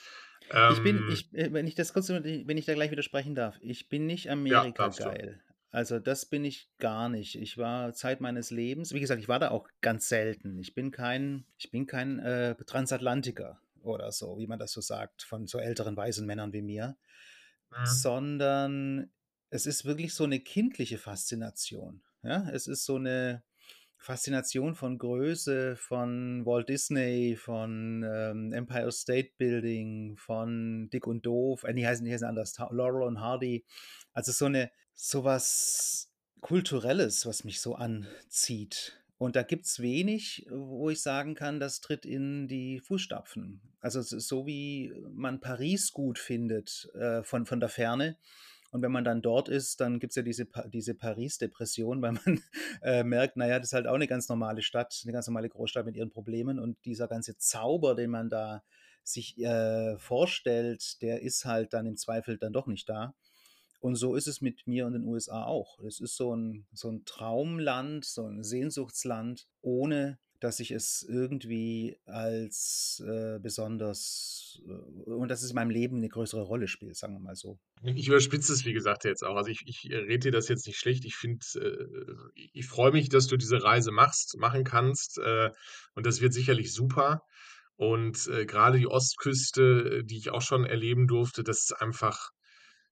[0.69, 3.57] Ich bin Ähm, ich äh, wenn ich das kurz wenn ich da gleich widersprechen darf.
[3.61, 4.67] Ich bin nicht ja.
[4.69, 5.41] Amerika-geil.
[5.69, 7.35] Also, das bin ich gar nicht.
[7.35, 10.57] Ich war Zeit meines Lebens wie gesagt, ich war da auch ganz selten.
[10.59, 15.23] Ich bin kein ich bin kein, äh, Transatlantiker oder so, wie man das so sagt,
[15.23, 16.97] von so älteren weißen Männern wie mir,
[17.71, 18.07] Mhm.
[18.09, 19.11] sondern
[19.51, 22.49] es ist wirklich so 'ne kindliche Faszination, ja?
[22.51, 23.43] Es ist so 'ne
[23.97, 31.63] Faszination von Größe, von Walt Disney, von, ähm, Empire State Building, von Dick und Doof.
[31.63, 33.65] Äh, ne, heißen die heißen anders, Laurel und Hardy.
[34.13, 38.93] Also, so 'ne so was Kulturelles, was mich so anzieht.
[39.19, 43.61] Und da gibt's wenig, wo ich sagen kann, das tritt in die Fußstapfen.
[43.79, 48.17] Also, es so, wie man Paris gut findet, äh, von von der Ferne.
[48.71, 52.41] Und wenn man dann dort ist, dann gibt's ja diese diese Paris-Depression, weil man,
[52.81, 55.49] äh, merkt, na ja, das ist halt auch 'ne ganz normale Stadt, 'ne ganz normale
[55.49, 56.59] Großstadt mit ihren Problemen.
[56.59, 58.63] Und dieser ganze Zauber, den man da
[59.03, 63.15] sich, äh, vorstellt, der ist halt dann im Zweifel dann doch nicht da.
[63.81, 65.79] Und so ist es mit mir und den USA auch.
[65.81, 71.97] Es ist so 'n so 'n Traumland, so 'n Sehnsuchtsland, ohne dass ich es irgendwie
[72.05, 74.71] als, äh, besonders äh,
[75.11, 77.59] und dass es in meinem Leben 'ne größere Rolle spielt, sagen wir mal so.
[77.83, 79.35] Ich überspitze es, wie gesagt, jetzt auch.
[79.35, 81.05] Also, ich ich rede dir das jetzt nicht schlecht.
[81.05, 81.45] Ich finde,
[82.35, 85.51] äh ich freue mich, dass du diese Reise machst machen kannst, äh,
[85.93, 87.21] und das wird sicherlich super.
[87.75, 92.29] Und, äh, grade die Ostküste, äh, die ich auch schon erleben durfte, das ist einfach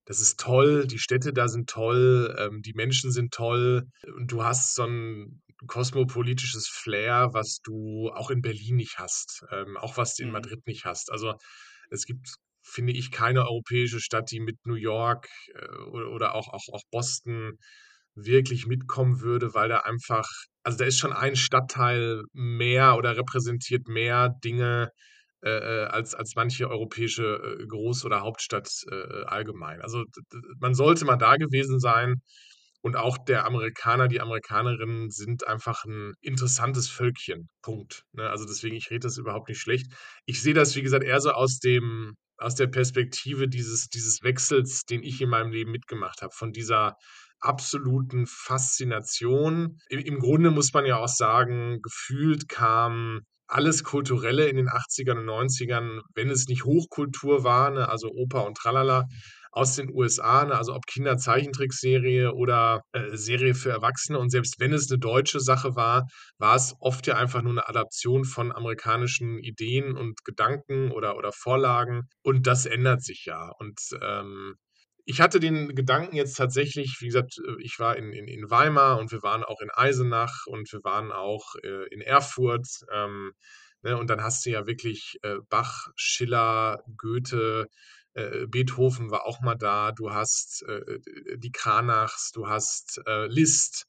[0.06, 0.88] das ist toll.
[0.88, 5.42] Die Städte da sind toll, ähm, die Menschen sind toll und du hast so 'n
[5.68, 10.34] kosmopolitisches Flair, was du auch in Berlin nicht hast, ähm, auch was du in Mhm.
[10.34, 11.12] Madrid nicht hast.
[11.12, 11.36] Also,
[11.90, 16.68] es gibt, finde ich, keine europäische Stadt, die mit New York, äh, oder auch auch
[16.74, 17.58] auch Boston
[18.16, 20.28] wirklich mitkommen würde, weil da einfach
[20.64, 24.90] also, da ist schon ein Stadtteil mehr oder repräsentiert mehr Dinge,
[25.46, 25.50] äh,
[25.84, 29.82] äh, als als manche europäische, äh, Groß oder Hauptstadt, äh, allgemein.
[29.82, 30.04] Also,
[30.60, 32.16] man sollte mal da gewesen sein
[32.82, 38.30] und auch der Amerikaner, die Amerikanerinnen sind einfach 'n interessantes Völkchen, Punkt, ne?
[38.30, 39.88] Also, deswegen, ich rede das überhaupt nicht schlecht.
[40.26, 44.84] Ich sehe das, wie gesagt, eher so aus dem aus der Perspektive dieses dieses Wechsels,
[44.86, 46.96] den ich in meinem Leben mitgemacht habe, von dieser
[47.40, 49.78] absoluten Faszination.
[49.92, 55.20] I im Grunde muss man ja auch sagen, gefühlt kam alles Kulturelle in den 80ern
[55.20, 59.06] und 90ern, wenn es nicht Hochkultur war, ne, also Oper und Tralala,
[59.52, 64.20] aus den USA, ne, also ob Kinderzeichentrickserie oder, äh, Serie für Erwachsene.
[64.20, 66.06] Und selbst wenn es 'ne deutsche Sache war,
[66.40, 71.32] war es oft ja einfach nur 'ne Adaption von amerikanischen Ideen und Gedanken oder oder
[71.34, 72.04] Vorlagen.
[72.24, 73.52] Und das ändert sich ja.
[73.60, 74.56] Und, ähm,
[75.06, 79.00] ich hatte den Gedanken jetzt tatsächlich wie gesagt, äh, ich war in in in Weimar
[79.00, 83.34] und wir waren auch in Eisenach und wir waren auch, äh, in Erfurt, ähm,
[83.84, 83.98] ne?
[83.98, 87.68] Und dann hast du ja wirklich, äh, Bach, Schiller, Goethe,
[88.14, 89.92] äh, Beethoven war auch mal da.
[89.92, 93.88] Du hast, äh, äh, die Cranachs, du hast, äh, Liszt,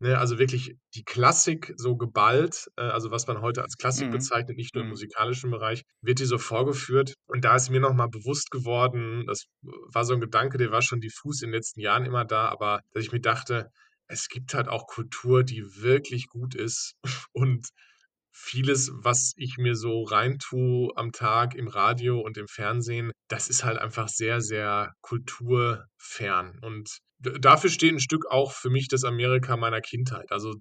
[0.00, 0.18] ne?
[0.18, 4.10] Also, wirklich die Klassik so geballt, äh, also, was man heute als Klassik Mhm.
[4.10, 4.90] bezeichnet, nicht nur im Mhm.
[4.90, 7.14] musikalischen Bereich, wird dir so vorgeführt.
[7.26, 10.82] Und da ist mir noch mal bewusst geworden das war so 'n Gedanke, der war
[10.82, 13.70] schon diffus in den letzten Jahren immer da, aber dass ich mir dachte:
[14.08, 16.94] „Es gibt halt auch Kultur, die wirklich gut ist.“
[17.32, 17.68] Und
[18.40, 23.64] vieles, was ich mir so reintue am Tag im Radio und im Fernsehen, das ist
[23.64, 26.58] halt einfach sehr, sehr kulturfern.
[26.62, 30.32] Und dafür steht 'n Stück auch für mich das Amerika meiner Kindheit.
[30.32, 30.54] Also,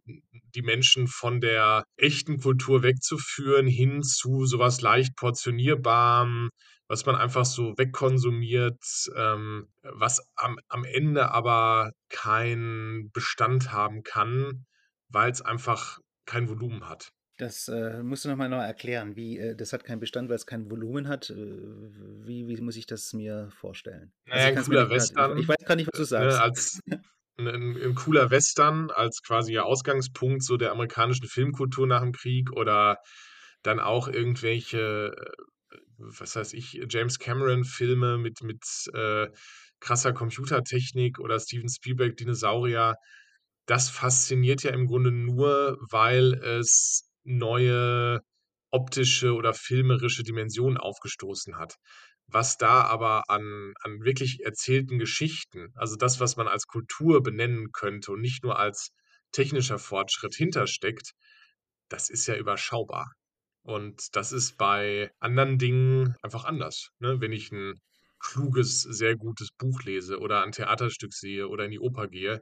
[0.55, 6.49] die Menschen von der echten Kultur wegzuführen hin zu so was leicht Portionierbarem,
[6.87, 8.83] was man einfach so wegkonsumiert,
[9.15, 14.65] ähm, was am am Ende aber keinen Bestand haben kann,
[15.09, 17.11] weil's einfach kein Volumen hat.
[17.39, 19.15] Das, äh, musst du noch mal neu erklären.
[19.15, 21.29] Wie, äh das hat keinen Bestand, weil's kein Volumen hat.
[21.29, 24.11] Äh, wie wie muss ich das mir vorstellen?
[24.27, 25.87] Na Also, ja, ich 'n kann's mir cooler nicht grad ich Western, weiß grad nicht,
[25.87, 26.41] was äh, du ne, sagst.
[26.41, 26.79] als
[27.37, 32.51] 'n 'n 'n cooler Western als quasi Ausgangspunkt so der amerikanischen Filmkultur nach dem Krieg
[32.51, 32.97] oder
[33.63, 35.43] dann auch irgendwelche, äh
[35.99, 39.27] was weiß ich, James Cameron-Filme mit, mit äh,
[39.81, 42.95] krasser Computertechnik oder Steven Spielberg Dinosaurier,
[43.67, 48.21] das fasziniert ja im Grunde nur, weil es neue
[48.71, 51.75] optische oder filmerische Dimensionen aufgestoßen hat.
[52.27, 57.71] Was da aber an, an wirklich erzählten Geschichten, also das, was man als Kultur benennen
[57.71, 58.91] könnte und nicht nur als
[59.31, 61.13] technischer Fortschritt hintersteckt,
[61.89, 63.11] das ist ja überschaubar.
[63.63, 66.89] Und das ist bei anderen Dingen einfach anders.
[66.99, 67.19] Ne?
[67.19, 67.73] Wenn ich ein
[68.19, 72.41] kluges, sehr gutes Buch lese oder ein Theaterstück sehe oder in die Oper gehe,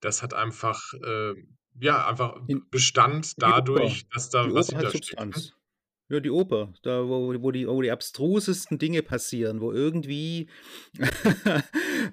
[0.00, 1.34] das hat einfach, äh,
[1.80, 5.36] ja, einfach In, Bestand dadurch, dass da Die was Oper hat hintersteckt.
[5.36, 5.52] Ne?
[6.12, 10.50] Ja, die Oper, da wo, wo, die, wo die abstrusesten Dinge passieren, wo irgendwie
[10.98, 11.08] äh,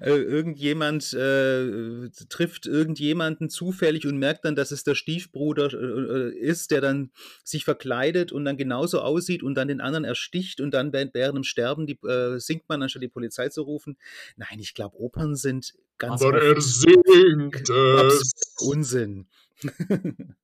[0.00, 6.80] irgendjemand äh, trifft irgendjemanden zufällig und merkt dann, dass es der Stiefbruder äh, ist, der
[6.80, 7.10] dann
[7.44, 11.36] sich verkleidet und dann genauso aussieht und dann den anderen ersticht und dann während, während
[11.36, 13.98] dem Sterben die, äh, singt man, anstatt die Polizei zu rufen.
[14.36, 18.32] Nein, ich glaube, Opern sind ganz Aber er singt es.
[18.60, 19.26] Unsinn.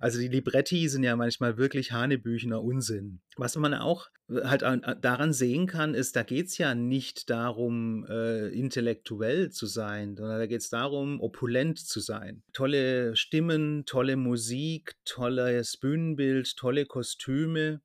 [0.00, 3.20] also die Libretti sind ja manchmal wirklich hanebüchener Unsinn.
[3.36, 8.48] Was man auch halt daran sehen kann, ist, da geht es ja nicht darum, äh,
[8.48, 12.42] intellektuell zu sein, sondern da geht es darum, opulent zu sein.
[12.52, 17.80] Tolle Stimmen, tolle Musik, tolles Bühnenbild, tolle Kostüme,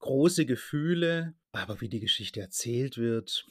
[0.00, 1.34] große Gefühle.
[1.52, 3.46] Aber wie die Geschichte erzählt wird,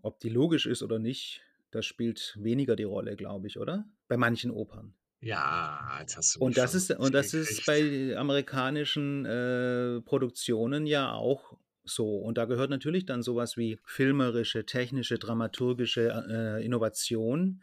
[0.00, 3.84] ob die logisch ist oder nicht, das spielt weniger die Rolle, glaube ich, oder?
[4.06, 4.94] Bei manchen Opern.
[5.24, 11.12] Ja, jetzt hast du Und das ist und das ist bei amerikanischen, äh, Produktionen ja
[11.12, 12.16] auch so.
[12.18, 17.62] Und da gehört natürlich dann sowas wie filmerische, technische, dramaturgische, äh, Innovation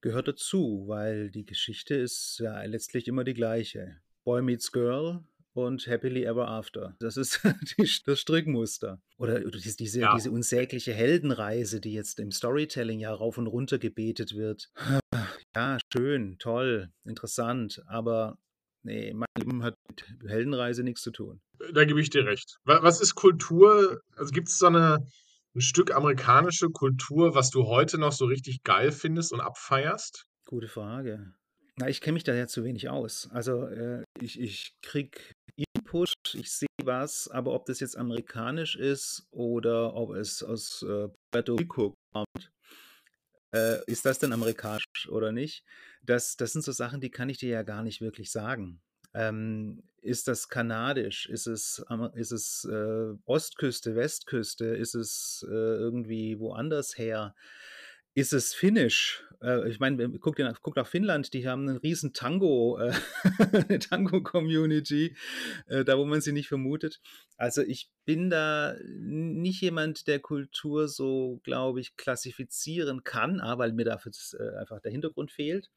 [0.00, 3.96] gehört dazu, weil die Geschichte ist ja letztlich immer die gleiche.
[4.24, 5.20] Boy meets Girl
[5.52, 6.94] und Happily Ever After.
[6.98, 7.40] Das ist
[7.78, 9.00] die, das Strickmuster.
[9.18, 10.14] Oder, oder diese, Ja.
[10.14, 14.70] diese unsägliche Heldenreise, die jetzt im Storytelling ja rauf und runter gebetet wird.
[15.56, 18.36] Ja, schön, toll, interessant, aber
[18.82, 21.40] nee, mein Leben hat mit Heldenreise nichts zu tun.
[21.72, 22.58] Da gebe ich dir recht.
[22.64, 24.00] Wa was ist Kultur?
[24.16, 25.06] Also, gibt's so 'ne
[25.54, 30.26] 'n Stück amerikanische Kultur, was du heute noch so richtig geil findest und abfeierst?
[30.46, 31.34] Gute Frage.
[31.78, 33.28] Na, ich kenne mich da ja zu wenig aus.
[33.32, 35.18] Also, äh, ich ich kriege
[35.56, 41.08] Input, ich sehe was, aber ob das jetzt amerikanisch ist oder ob es aus, äh,
[41.32, 42.25] Puerto Rico kommt,
[43.52, 45.64] äh, ist das denn amerikanisch oder nicht?
[46.02, 48.80] Das das sind so Sachen, die kann ich dir ja gar nicht wirklich sagen.
[49.14, 51.26] Ähm, ist das kanadisch?
[51.26, 54.66] Ist es ist es, äh, Ostküste, Westküste?
[54.66, 57.34] Ist es, äh, irgendwie woanders her?
[58.16, 59.22] Ist es finnisch?
[59.42, 62.94] Äh, ich meine, guck dir guck nach Finnland, die haben 'nen riesen Tango äh,
[63.78, 65.14] Tango-Community,
[65.66, 67.02] äh, da wo man sie nicht vermutet.
[67.36, 73.38] Also, ich bin da nicht jemand, der Kultur so, glaube ich, klassifizieren kann.
[73.40, 75.68] A, weil mir dafür äh, einfach der Hintergrund fehlt.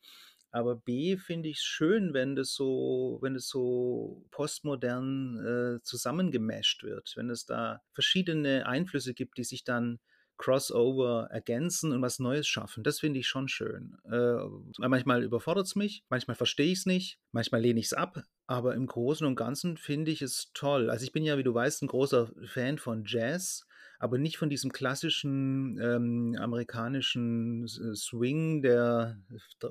[0.51, 7.11] Aber B, finde ich's schön, wenn das so wenn es so postmodern, äh, zusammengemasht wird,
[7.17, 9.99] wenn es da verschiedene Einflüsse gibt, die sich dann
[10.39, 12.83] Crossover ergänzen und was Neues schaffen.
[12.83, 13.97] Das finde ich schon schön.
[14.09, 14.37] Äh,
[14.79, 19.35] manchmal überfordert's mich, manchmal verstehe ich's nicht, manchmal lehne ich's ab, aber im Großen und
[19.35, 20.89] Ganzen finde ich es toll.
[20.89, 23.65] Also, ich bin ja, wie du weißt, 'n großer Fan von Jazz,
[23.99, 29.19] aber nicht von diesem klassischen, ähm, amerikanischen Swing der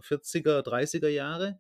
[0.03, 1.59] 40er, 30er Jahre,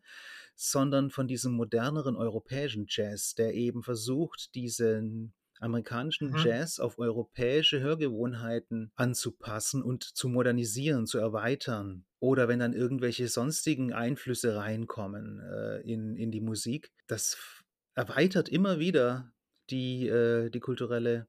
[0.55, 6.38] sondern von diesem moderneren europäischen Jazz, der eben versucht, diesen amerikanischen Mhm.
[6.38, 12.05] Jazz auf europäische Hörgewohnheiten anzupassen und zu modernisieren, zu erweitern.
[12.21, 16.92] Oder wenn dann irgendwelche sonstigen Einflüsse reinkommen, äh, in in die Musik.
[17.09, 17.37] Das
[17.94, 19.33] erweitert immer wieder
[19.71, 21.29] die, äh die kulturelle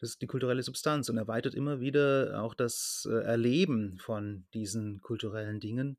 [0.00, 5.60] das die kulturelle Substanz und erweitert immer wieder auch das, äh, Erleben von diesen kulturellen
[5.60, 5.98] Dingen.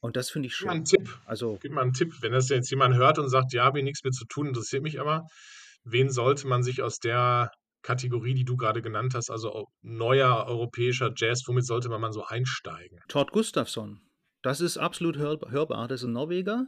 [0.00, 0.84] Und das finde ich Gib mal 'n schön.
[0.84, 1.08] Tipp.
[1.24, 2.14] Also Gib mal 'n Tipp.
[2.20, 4.82] Wenn das jetzt jemand hört und sagt: „Ja, habe ich nix mit zu tun, interessiert
[4.82, 5.26] mich aber.“
[5.84, 7.50] Wen sollte man sich aus der
[7.82, 12.24] Kategorie, die du grade genannt hast, also neuer europäischer Jazz, womit sollte man mal so
[12.24, 13.00] einsteigen?
[13.08, 14.00] Tord Gustafsson.
[14.42, 15.88] Das ist absolut hörb hörbar.
[15.88, 16.66] Das ist 'n Norweger.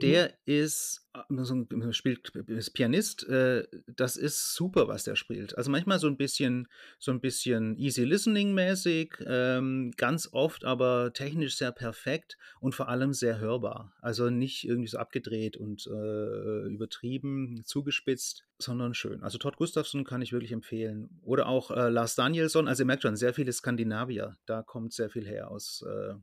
[0.00, 0.22] Mhm.
[0.22, 3.28] Der ist 'n spielt ist Pianist.
[3.28, 5.56] Äh, das ist super, was der spielt.
[5.58, 11.12] Also, manchmal so 'n bisschen so 'n bisschen easy listening mäßig, ähm, ganz oft aber
[11.12, 13.92] technisch sehr perfekt und vor allem sehr hörbar.
[14.00, 19.22] Also, nicht irgendwie so abgedreht und, äh, übertrieben, zugespitzt, sondern schön.
[19.22, 21.20] Also, Tord Gustafsson kann ich wirklich empfehlen.
[21.22, 22.68] Oder auch, äh, Lars Danielsson.
[22.68, 24.38] Also, ihr merkt schon, sehr viele Skandinavier.
[24.46, 26.14] Da kommt sehr viel her aus, äh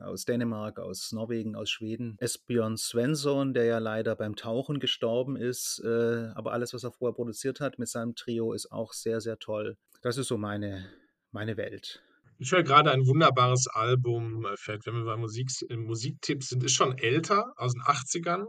[0.00, 2.16] aus Dänemark, aus Norwegen, aus Schweden.
[2.18, 7.14] Esbjörn Svensson, der ja leider beim Tauchen gestorben ist, äh, aber alles, was er vorher
[7.14, 9.76] produziert hat mit seinem Trio, ist auch sehr, sehr toll.
[10.02, 10.88] Das ist so meine,
[11.32, 12.02] meine Welt.
[12.38, 16.96] Ich höre gerade ein wunderbares Album, äh, wenn wir bei Musik, Musiktipps sind, ist schon
[16.96, 18.46] älter, aus den 80ern.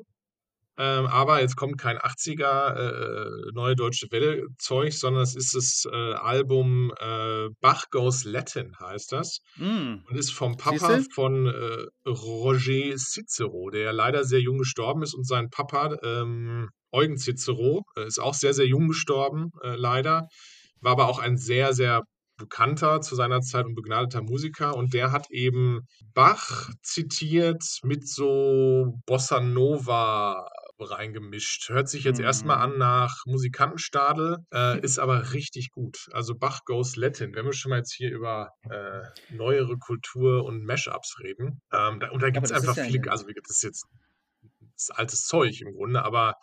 [0.82, 5.84] Ähm, aber jetzt kommt kein 80er äh, Neue Deutsche Welle Zeug, sondern es ist das
[5.92, 9.42] äh, Album äh, Bach Goes Latin, heißt das.
[9.58, 9.96] Mm.
[10.08, 11.13] Und ist vom Papa Siehste?
[11.13, 15.13] von äh, Roger Cicero, der leider sehr jung gestorben ist.
[15.13, 20.30] Und sein Papa, ähm, Eugen Cicero, äh, ist auch sehr, sehr jung gestorben, äh, leider.
[20.80, 22.04] War aber auch ein sehr, sehr
[22.38, 25.82] bekannter zu seiner Zeit und begnadeter Musiker und der hat eben
[26.13, 30.48] Bach zitiert mit so Bossa Nova
[30.80, 31.70] reingemischt.
[31.70, 32.63] Hört sich jetzt erstmal Mhm.
[32.63, 36.08] an nach Musikantenstadel, äh, ist aber richtig gut.
[36.12, 40.63] Also Bach Goes Latin, wenn wir schon mal jetzt hier über äh, neuere Kultur und
[40.65, 41.62] Mashups reden.
[41.74, 43.86] Ähm, da, und da Ja, gibt es einfach ja viele, eine, also das ist jetzt
[44.76, 46.36] das altes Zeug im Grunde, aber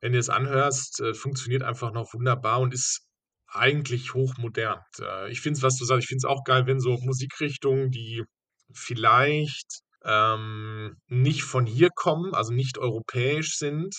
[0.00, 3.06] wenn du es anhörst, äh, funktioniert einfach noch wunderbar und ist
[3.48, 4.80] eigentlich hochmodern.
[5.00, 7.90] Äh, ich finde es, was du sagst, ich finde es auch geil, wenn so Musikrichtungen,
[7.90, 8.24] die
[8.72, 13.94] vielleicht ähm, nicht von hier kommen, also nicht europäisch sind,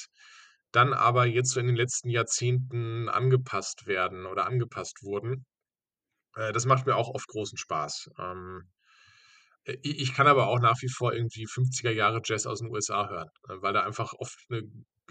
[0.71, 5.45] dann aber jetzt so in den letzten Jahrzehnten angepasst werden oder angepasst wurden.
[6.35, 8.09] Äh, das macht mir auch oft großen Spaß.
[8.19, 8.69] Ähm,
[9.65, 12.69] äh, i ich kann aber auch nach wie vor irgendwie 50er Jahre Jazz aus den
[12.71, 14.63] USA hören, äh, weil da einfach oft 'ne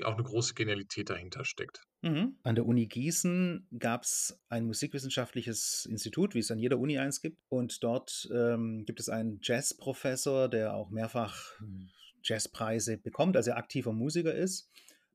[0.05, 1.83] auch 'ne große Genialität dahinter steckt.
[2.03, 2.37] Mhm.
[2.43, 7.21] An der Uni Gießen gab es ein musikwissenschaftliches Institut, wie es an jeder Uni eins
[7.21, 7.39] gibt.
[7.49, 11.91] Und dort ähm, gibt es einen Jazzprofessor, der auch mehrfach hm,
[12.23, 14.71] Jazzpreise bekommt, also er aktiver Musiker ist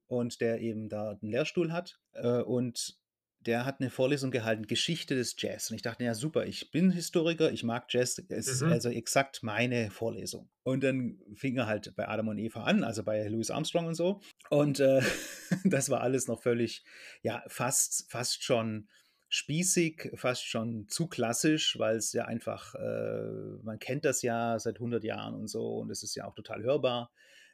[0.07, 1.99] und der eben da einen Lehrstuhl hat.
[2.13, 2.97] Äh, und
[3.45, 5.69] der hat eine Vorlesung gehalten, Geschichte des Jazz.
[5.69, 8.71] Und ich dachte, ja, super, ich bin Historiker, ich mag Jazz, es ist Mhm.
[8.71, 10.49] also exakt meine Vorlesung.
[10.63, 13.95] Und dann fing er halt bei Adam und Eva an, also bei Louis Armstrong und
[13.95, 14.21] so.
[14.49, 15.01] Und äh,
[15.65, 16.83] das war alles noch völlig,
[17.21, 18.87] ja, fast, fast schon
[19.29, 24.75] spießig, fast schon zu klassisch, weil es ja einfach, äh, man kennt das ja seit
[24.75, 27.11] 100 Jahren und so und es ist ja auch total hörbar,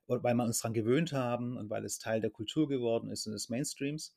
[0.08, 3.34] weil wir uns daran gewöhnt haben und weil es Teil der Kultur geworden ist und
[3.34, 4.14] des Mainstreams.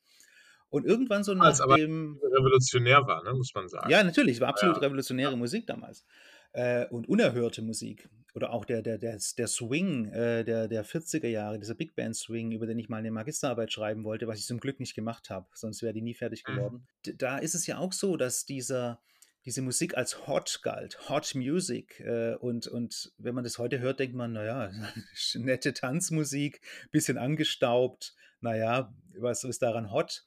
[0.73, 3.91] Und irgendwann so nach aber dem, revolutionär war, ne, muss man sagen.
[3.91, 6.03] ja, natürlich, war Ja, absolut revolutionäre Musik damals.
[6.51, 8.09] Äh, und unerhörte Musik.
[8.33, 12.15] Oder auch der, der, der, der Swing äh, der, der 40er Jahre, dieser Big Band
[12.15, 15.29] Swing, über den ich mal eine Magisterarbeit schreiben wollte, was ich zum Glück nicht gemacht
[15.29, 16.55] habe, sonst wäre die nie fertig Mhm.
[16.55, 16.87] geworden.
[17.05, 18.99] D da ist es ja auch so, dass dieser,
[19.45, 21.99] diese Musik als hot galt, Hot Music.
[21.99, 24.71] Äh, und, und wenn man das heute hört, denkt man, naja,
[25.35, 30.25] nette Tanzmusik, bisschen angestaubt, naja, was ist daran hot?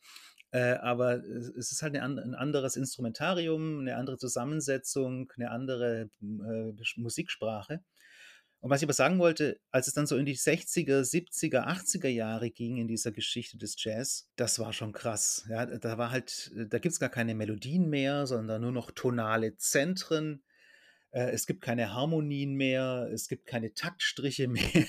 [0.53, 5.51] Äh, aber es es ist halt 'ne an 'n anderes Instrumentarium, eine andere Zusammensetzung, eine
[5.51, 7.83] andere, äh, Besch Musiksprache.
[8.61, 12.09] Und was ich aber sagen wollte, als es dann so in die 60er, 70er, 80er
[12.09, 15.47] Jahre ging in dieser Geschichte des Jazz, das war schon krass.
[15.49, 20.43] Ja, da war halt da gibt's gar keine Melodien mehr, sondern nur noch tonale Zentren.
[21.13, 24.87] Äh, es gibt keine Harmonien mehr, es gibt keine Taktstriche mehr,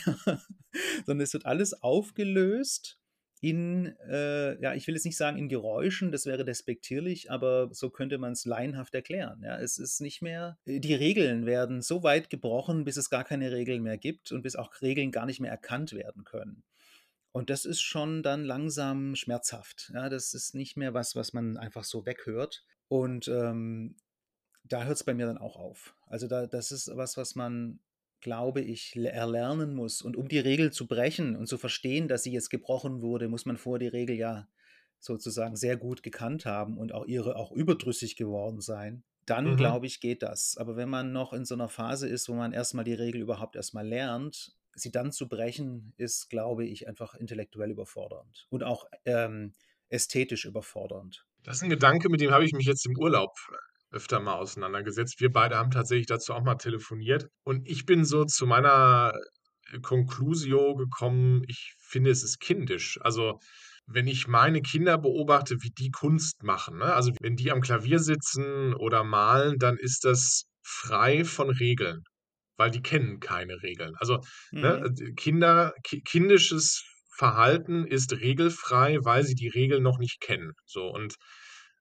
[1.06, 3.00] sondern es wird alles aufgelöst
[3.39, 7.89] in, äh, ja, ich will jetzt nicht sagen in Geräuschen, das wäre despektierlich, aber so
[7.89, 9.41] könnte man es laienhaft erklären.
[9.43, 13.23] Ja, es ist nicht mehr, äh, die Regeln werden so weit gebrochen, bis es gar
[13.23, 16.63] keine Regeln mehr gibt und bis auch Regeln gar nicht mehr erkannt werden können.
[17.32, 19.91] Und das ist schon dann langsam schmerzhaft.
[19.93, 22.65] Ja, das ist nicht mehr was, was man einfach so weghört.
[22.88, 23.95] Und ähm,
[24.63, 25.95] da hört es bei mir dann auch auf.
[26.08, 27.80] Also da, das ist was, was man,
[28.21, 30.01] glaube ich, le- erlernen muss.
[30.01, 33.45] Und um die Regel zu brechen und zu verstehen, dass sie jetzt gebrochen wurde, muss
[33.45, 34.47] man vor die Regel ja
[34.99, 39.03] sozusagen sehr gut gekannt haben und auch ihre auch überdrüssig geworden sein.
[39.25, 39.58] Dann, Mhm.
[39.58, 40.58] glaube ich, geht das.
[40.58, 43.56] Aber wenn man noch in so einer Phase ist, wo man erstmal die Regel überhaupt
[43.56, 49.53] erstmal lernt, sie dann zu brechen, ist, glaube ich, einfach intellektuell überfordernd und auch ähm,
[49.89, 51.25] ästhetisch überfordernd.
[51.43, 53.32] Das ist 'n Gedanke, mit dem habe ich mich jetzt im Urlaub
[53.98, 55.20] öfter mal auseinandergesetzt.
[55.22, 59.14] Wir beide haben tatsächlich dazu auch mal telefoniert und ich bin so zu meiner,
[59.72, 62.98] äh, Conclusio gekommen, ich finde, es ist kindisch.
[63.02, 63.39] Also,
[63.86, 66.93] wenn ich meine Kinder beobachte, wie die Kunst machen, ne?
[66.93, 72.04] Also, wenn die am Klavier sitzen oder malen, dann ist das frei von Regeln,
[72.58, 73.93] weil die kennen keine Regeln.
[73.98, 74.20] Also,
[74.60, 74.95] ne, Mhm.
[75.08, 76.84] äh, Kinder ki kindisches
[77.18, 80.52] Verhalten ist regelfrei, weil sie die Regeln noch nicht kennen.
[80.66, 81.16] So, und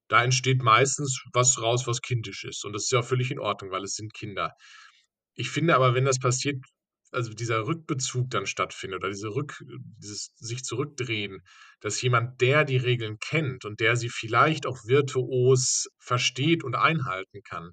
[0.08, 2.64] da entsteht meistens was raus, was kindisch ist.
[2.64, 4.52] Und das ist ja auch völlig in Ordnung, weil es sind Kinder.
[5.34, 6.64] Ich finde aber, wenn das passiert,
[7.12, 9.62] also dieser Rückbezug dann stattfindet oder diese Rück
[9.98, 11.40] dieses sich zurückdrehen,
[11.80, 17.42] dass jemand, der die Regeln kennt und der sie vielleicht auch virtuos versteht und einhalten
[17.42, 17.72] kann,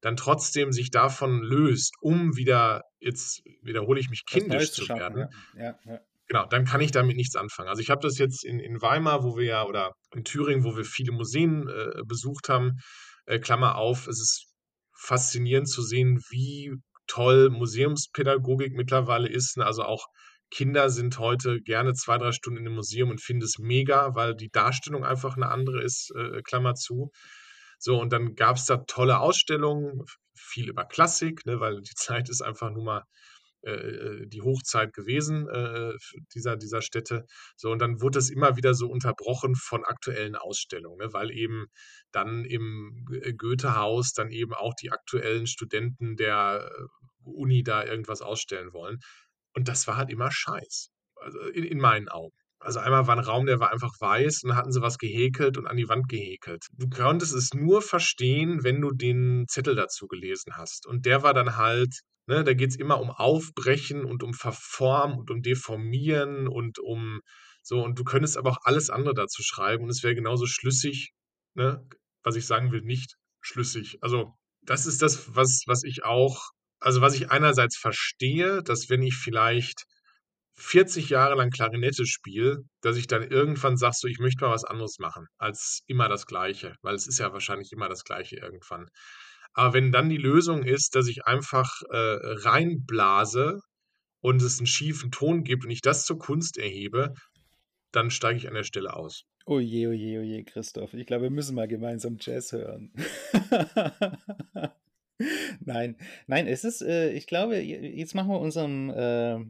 [0.00, 5.62] dann trotzdem sich davon löst, um wieder, jetzt wiederhole ich mich, kindisch zu werden, ja.
[5.62, 6.00] Ja, ja.
[6.28, 7.68] Genau, dann kann ich damit nichts anfangen.
[7.68, 10.76] Also ich habe das jetzt in, in Weimar, wo wir ja, oder in Thüringen, wo
[10.76, 12.78] wir viele Museen äh, besucht haben,
[13.26, 14.46] äh, Klammer auf, es ist
[14.96, 16.72] faszinierend zu sehen, wie
[17.06, 19.56] toll Museumspädagogik mittlerweile ist.
[19.56, 19.66] ne?
[19.66, 20.06] Also auch
[20.50, 24.34] Kinder sind heute gerne zwei, drei Stunden in einem Museum und finden es mega, weil
[24.34, 27.10] die Darstellung einfach eine andere ist, äh, Klammer zu.
[27.78, 30.04] So, und dann gab es da tolle Ausstellungen,
[30.36, 33.02] viel über Klassik, ne, weil die Zeit ist einfach nur mal
[34.26, 35.92] die Hochzeit gewesen äh,
[36.34, 37.24] dieser, dieser Städte.
[37.56, 41.66] So, und dann wurde das immer wieder so unterbrochen von aktuellen Ausstellungen, ne, weil eben
[42.12, 46.82] dann im äh, Goethehaus dann eben auch die aktuellen Studenten der äh,
[47.24, 48.98] Uni da irgendwas ausstellen wollen.
[49.54, 50.90] Und das war halt immer Scheiß.
[51.16, 52.36] Also in, in meinen Augen.
[52.64, 55.58] Also einmal war ein Raum, der war einfach weiß und dann hatten sie was gehäkelt
[55.58, 56.66] und an die Wand gehäkelt.
[56.72, 60.86] Du konntest es nur verstehen, wenn du den Zettel dazu gelesen hast.
[60.86, 65.18] Und der war dann halt, ne, da geht es immer um Aufbrechen und um Verformen
[65.18, 67.20] und um Deformieren und um
[67.62, 67.82] so.
[67.82, 71.12] Und du könntest aber auch alles andere dazu schreiben und es wäre genauso schlüssig,
[71.54, 71.86] ne,
[72.22, 73.98] was ich sagen will, nicht schlüssig.
[74.00, 76.50] Also das ist das, was, was ich auch,
[76.80, 79.84] also was ich einerseits verstehe, dass wenn ich vielleicht
[80.56, 84.64] 40 Jahre lang Klarinette spiele, dass ich dann irgendwann sage, so, ich möchte mal was
[84.64, 88.86] anderes machen als immer das Gleiche, weil es ist ja wahrscheinlich immer das Gleiche irgendwann.
[89.52, 93.60] Aber wenn dann die Lösung ist, dass ich einfach äh, reinblase
[94.20, 97.14] und es einen schiefen Ton gibt und ich das zur Kunst erhebe,
[97.92, 99.24] dann steige ich an der Stelle aus.
[99.46, 100.94] Oh je, oh je, oh je, Christoph.
[100.94, 102.92] Ich glaube, wir müssen mal gemeinsam Jazz hören.
[105.60, 105.96] nein,
[106.26, 109.44] nein, es ist, äh, ich glaube, jetzt machen wir unserem, äh,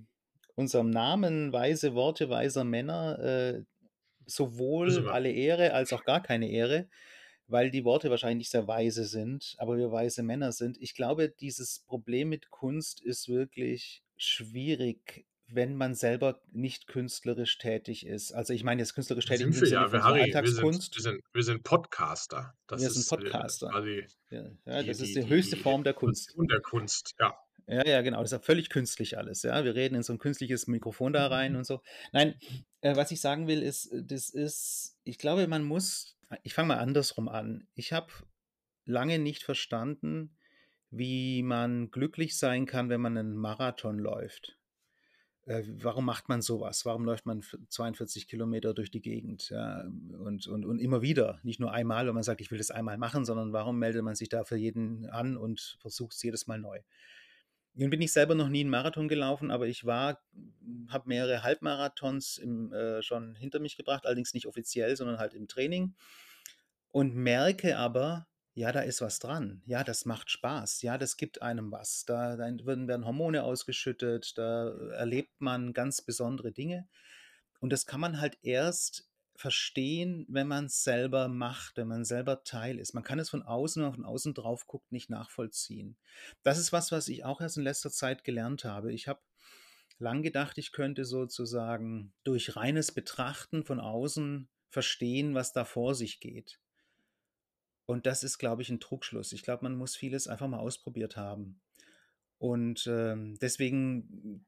[0.55, 3.63] unserem Namen weise Worte weiser Männer äh,
[4.27, 6.89] sowohl alle Ehre als auch gar keine Ehre,
[7.47, 10.79] weil die Worte wahrscheinlich nicht sehr weise sind, aber wir weise Männer sind.
[10.81, 18.07] Ich glaube, dieses Problem mit Kunst ist wirklich schwierig wenn man selber nicht künstlerisch tätig
[18.07, 18.33] ist.
[18.33, 20.97] Also ich meine jetzt künstlerisch tätig im Sinne ja, von Harry, Alltagskunst.
[20.97, 22.55] Wir sind, wir, sind, wir sind Podcaster.
[22.67, 23.69] Das wir sind äh, Podcaster.
[23.69, 26.35] Quasi ja, ja, das die, ist die, die höchste die Form der Kunst.
[26.37, 27.39] Und der Kunst, ja.
[27.67, 28.21] Ja, ja, genau.
[28.21, 29.43] Das ist ja völlig künstlich alles.
[29.43, 31.59] Ja, wir reden in so ein künstliches Mikrofon da rein mhm.
[31.59, 31.81] und so.
[32.13, 32.35] Nein,
[32.83, 36.79] äh, was ich sagen will, ist, das ist, ich glaube, man muss, ich fange mal
[36.79, 37.67] andersrum an.
[37.75, 38.09] Ich habe
[38.85, 40.37] lange nicht verstanden,
[40.91, 44.59] wie man glücklich sein kann, wenn man einen Marathon läuft.
[45.47, 46.87] Äh, warum macht man sowas?
[46.87, 49.51] Warum läuft man 42 Kilometer durch die Gegend?
[49.51, 52.71] Ja, und, und, und immer wieder, nicht nur einmal, wenn man sagt, ich will das
[52.71, 56.47] einmal machen, sondern warum meldet man sich da für jeden an und versucht es jedes
[56.47, 56.81] Mal neu?
[57.75, 60.23] Nun bin ich selber noch nie einen Marathon gelaufen, aber ich war,
[60.89, 65.49] habe mehrere Halbmarathons im, äh, schon hinter mich gebracht, allerdings nicht offiziell, sondern halt im
[65.49, 65.95] Training
[66.93, 69.63] und merke aber, ja, da ist was dran.
[69.67, 70.83] Ja, das macht Spaß.
[70.83, 72.05] Ja, das gibt einem was.
[72.05, 76.87] Da, da werden, werden Hormone ausgeschüttet, da erlebt man ganz besondere Dinge.
[77.59, 82.45] Und das kann man halt erst verstehen, wenn man es selber macht, wenn man selber
[82.45, 82.95] Teil ist.
[82.95, 85.97] Man kann es von außen, wenn man von außen drauf guckt, nicht nachvollziehen.
[86.43, 88.93] Das ist was, was ich auch erst in letzter Zeit gelernt habe.
[88.93, 89.21] Ich habe
[89.99, 96.21] lang gedacht, ich könnte sozusagen durch reines Betrachten von außen verstehen, was da vor sich
[96.21, 96.61] geht.
[97.87, 99.33] Und das ist, glaube ich, ein Trugschluss.
[99.33, 101.61] Ich glaube, man muss vieles einfach mal ausprobiert haben.
[102.39, 104.47] Und ähm, deswegen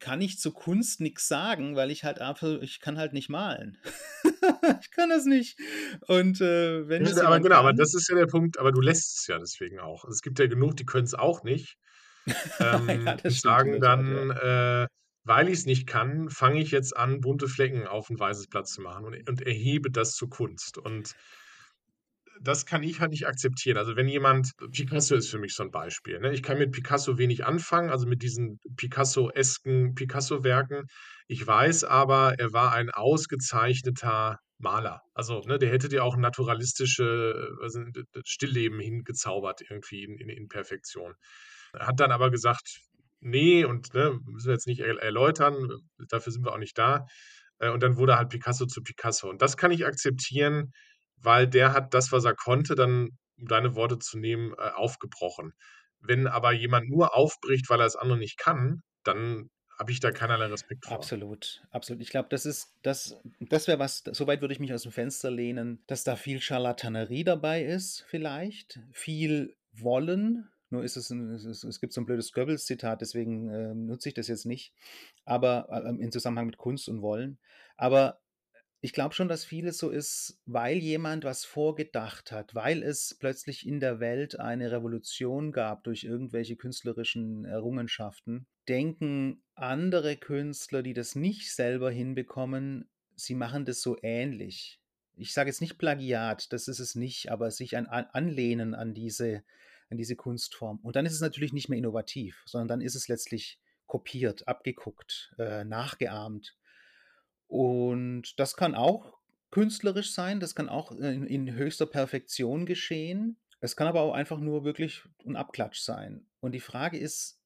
[0.00, 3.78] kann ich zu Kunst nichts sagen, weil ich halt einfach, ich kann halt nicht malen.
[4.80, 5.58] ich kann das nicht.
[6.06, 8.80] Und äh, wenn ja, aber genau, kann, aber das ist ja der Punkt, aber du
[8.80, 10.04] lässt es ja deswegen auch.
[10.04, 11.76] Es gibt ja genug, die können es auch nicht.
[12.58, 14.82] Ähm, ja, sagen dann, Tat, ja.
[14.84, 14.86] äh,
[15.24, 18.66] weil ich es nicht kann, fange ich jetzt an, bunte Flecken auf ein weißes Blatt
[18.66, 20.78] zu machen und, und erhebe das zu Kunst.
[20.78, 21.14] Und
[22.40, 23.76] das kann ich halt nicht akzeptieren.
[23.76, 26.20] Also wenn jemand, Picasso ist für mich so ein Beispiel.
[26.20, 26.32] Ne?
[26.32, 30.86] Ich kann mit Picasso wenig anfangen, also mit diesen Picasso-esken Picasso-Werken.
[31.26, 35.02] Ich weiß aber, er war ein ausgezeichneter Maler.
[35.14, 37.80] Also, ne, der hätte dir auch ein naturalistische also,
[38.24, 41.14] Stillleben hingezaubert, irgendwie in, in, in Perfektion.
[41.78, 42.80] Hat dann aber gesagt,
[43.20, 45.68] nee, und ne, müssen wir jetzt nicht erläutern,
[46.08, 47.06] dafür sind wir auch nicht da.
[47.58, 49.28] Äh, und dann wurde halt Picasso zu Picasso.
[49.28, 50.72] Und das kann ich akzeptieren,
[51.24, 55.52] weil der hat das, was er konnte, dann, um deine Worte zu nehmen, äh, aufgebrochen.
[56.00, 60.12] Wenn aber jemand nur aufbricht, weil er das andere nicht kann, dann habe ich da
[60.12, 60.94] keinerlei Respekt vor.
[60.94, 62.00] Absolut, absolut.
[62.02, 65.30] Ich glaube, das ist, das, das wäre was, soweit würde ich mich aus dem Fenster
[65.30, 70.48] lehnen, dass da viel Charlatanerie dabei ist, vielleicht, viel Wollen.
[70.70, 74.28] Nur ist es, ein, es, gibt so ein blödes Goebbels-Zitat, deswegen äh, nutze ich das
[74.28, 74.72] jetzt nicht,
[75.24, 77.38] aber äh, im Zusammenhang mit Kunst und Wollen.
[77.76, 78.20] Aber
[78.84, 83.66] Ich glaube schon, dass vieles so ist, weil jemand was vorgedacht hat, weil es plötzlich
[83.66, 91.14] in der Welt eine Revolution gab durch irgendwelche künstlerischen Errungenschaften, denken andere Künstler, die das
[91.14, 94.82] nicht selber hinbekommen, sie machen das so ähnlich.
[95.16, 99.44] Ich sage jetzt nicht Plagiat, das ist es nicht, aber sich an, anlehnen an diese,
[99.88, 100.78] an diese Kunstform.
[100.82, 105.32] Und dann ist es natürlich nicht mehr innovativ, sondern dann ist es letztlich kopiert, abgeguckt,
[105.38, 106.54] äh, nachgeahmt.
[107.46, 109.18] Und das kann auch
[109.50, 113.36] künstlerisch sein, das kann auch in, in höchster Perfektion geschehen.
[113.60, 116.26] Es kann aber auch einfach nur wirklich ein Abklatsch sein.
[116.40, 117.38] Und die Frage ist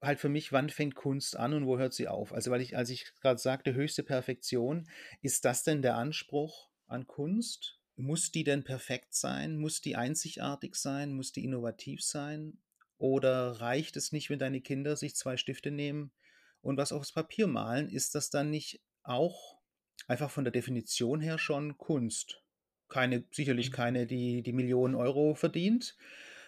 [0.00, 2.32] halt für mich, wann fängt Kunst an und wo hört sie auf?
[2.32, 4.88] Also, weil ich, als ich gerade sagte, höchste Perfektion,
[5.22, 7.78] ist das denn der Anspruch an Kunst?
[7.96, 9.56] Muss die denn perfekt sein?
[9.56, 11.12] Muss die einzigartig sein?
[11.12, 12.58] Muss die innovativ sein?
[12.96, 16.12] Oder reicht es nicht, wenn deine Kinder sich zwei Stifte nehmen
[16.62, 17.88] und was aufs Papier malen?
[17.88, 19.58] Ist das dann nicht auch
[20.08, 22.42] einfach von der Definition her schon Kunst.
[22.88, 23.72] Keine, sicherlich Mhm.
[23.72, 25.96] keine, die die Millionen Euro verdient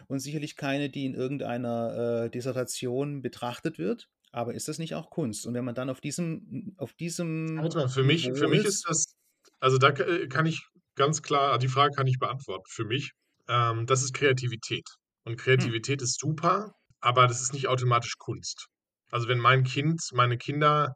[0.09, 4.11] und sicherlich keine, die in irgendeiner äh, Dissertation betrachtet wird.
[4.33, 5.47] Aber ist das nicht auch Kunst?
[5.47, 9.15] Und wenn man dann auf diesem, auf diesem mal, für mich für mich ist das
[9.61, 13.13] also, da äh, kann ich ganz klar die Frage kann ich beantworten für mich.
[13.49, 14.89] Ähm, das ist Kreativität.
[15.25, 18.67] Und hm, Kreativität ist super, aber das ist nicht automatisch Kunst.
[19.11, 20.95] Also, wenn mein Kind meine Kinder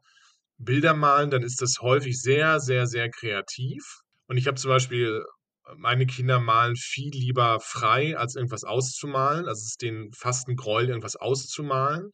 [0.57, 3.83] Bilder malen, dann ist das häufig sehr, sehr, sehr kreativ.
[4.27, 5.23] Und ich habe zum Beispiel
[5.67, 9.47] äh, meine Kinder malen viel lieber frei, als irgendwas auszumalen.
[9.47, 12.11] Also, es ist denen fast 'n Gräuel, irgendwas auszumalen.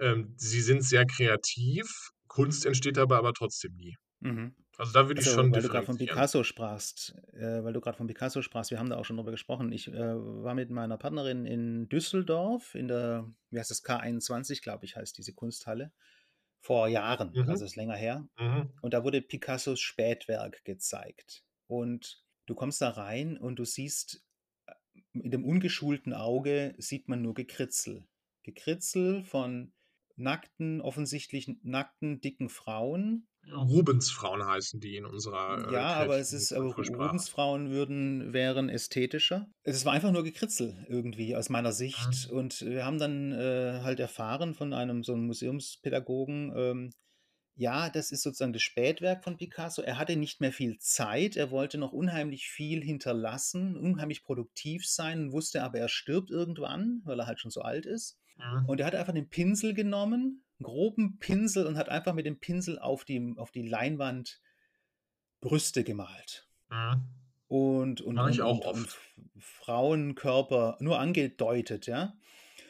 [0.00, 1.86] Ähm, sie sind sehr kreativ,
[2.28, 3.96] Kunst entsteht dabei aber trotzdem nie.
[4.20, 4.54] mhm.
[4.78, 5.98] Also, da würde ich Also, schon weil du gerade von.
[5.98, 9.32] Picasso sprachst, äh, weil du gerade von Picasso sprachst, wir haben da auch schon drüber
[9.32, 9.72] gesprochen.
[9.72, 14.84] Ich äh, war mit meiner Partnerin in Düsseldorf in der, wie heißt das, K21, glaube
[14.86, 15.92] ich, heißt diese Kunsthalle,
[16.60, 18.28] vor Jahren, Mhm, also ist länger her.
[18.38, 18.72] mhm.
[18.80, 21.44] Und da wurde Picassos Spätwerk gezeigt.
[21.66, 24.24] Und du kommst da rein und du siehst,
[24.66, 24.74] äh,
[25.14, 28.06] in dem ungeschulten Auge sieht man nur Gekritzel.
[28.42, 29.72] Gekritzel von
[30.16, 36.52] nackten, offensichtlich nackten, dicken Frauen, Rubensfrauen heißen die in unserer, äh, ja, aber es ist,
[36.52, 36.74] aber.
[36.76, 39.46] Rubensfrauen würden, wären ästhetischer.
[39.64, 42.30] Es war einfach nur Gekritzel irgendwie aus meiner Sicht.
[42.30, 46.90] Mhm, Und wir haben dann äh, halt erfahren von einem so einem Museumspädagogen, ähm,
[47.56, 49.82] ja, das ist sozusagen das Spätwerk von Picasso.
[49.82, 51.36] Er hatte nicht mehr viel Zeit.
[51.36, 57.20] Er wollte noch unheimlich viel hinterlassen, unheimlich produktiv sein, wusste aber, er stirbt irgendwann, weil
[57.20, 58.18] er halt schon so alt ist.
[58.38, 62.38] mhm, Und er hat einfach den Pinsel genommen, groben Pinsel und hat einfach mit dem
[62.38, 64.40] Pinsel auf die, auf die Leinwand
[65.40, 67.02] Brüste gemalt mhm.
[67.48, 68.98] und, und, und, auch und, und.
[69.38, 72.14] Frauenkörper nur angedeutet, ja.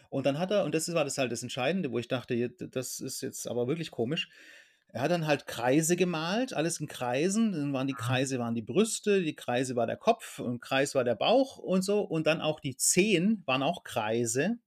[0.09, 3.01] Und dann hat er, und das war das halt das Entscheidende, wo ich dachte, das
[3.01, 4.29] ist jetzt aber wirklich komisch.
[4.93, 7.53] Er hat dann halt Kreise gemalt, alles in Kreisen.
[7.53, 10.97] Dann waren die Mhm, Kreise waren die Brüste, die Kreise war der Kopf und Kreis
[10.97, 12.01] war der Bauch und so.
[12.01, 14.59] Und dann auch die Zehen waren auch Kreise.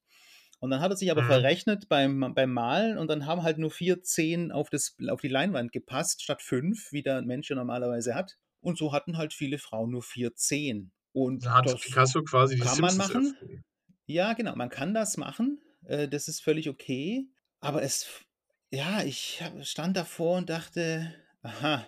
[0.63, 3.57] Und dann hat er sich aber mhm, verrechnet beim, beim Malen und dann haben halt
[3.57, 7.57] nur vier Zehen auf, das, auf die Leinwand gepasst, statt fünf, wie der Mensch ja
[7.57, 8.37] normalerweise hat.
[8.61, 10.93] Und so hatten halt viele Frauen nur vier Zehen.
[11.11, 13.33] Und da hat Picasso quasi die kann man Simpsons machen.
[13.33, 13.63] erfunden.
[14.05, 15.59] Ja, genau, man kann das machen.
[15.83, 17.27] Äh, das ist völlig okay.
[17.59, 18.23] Aber es,
[18.71, 21.85] ja, ich stand davor und dachte, aha.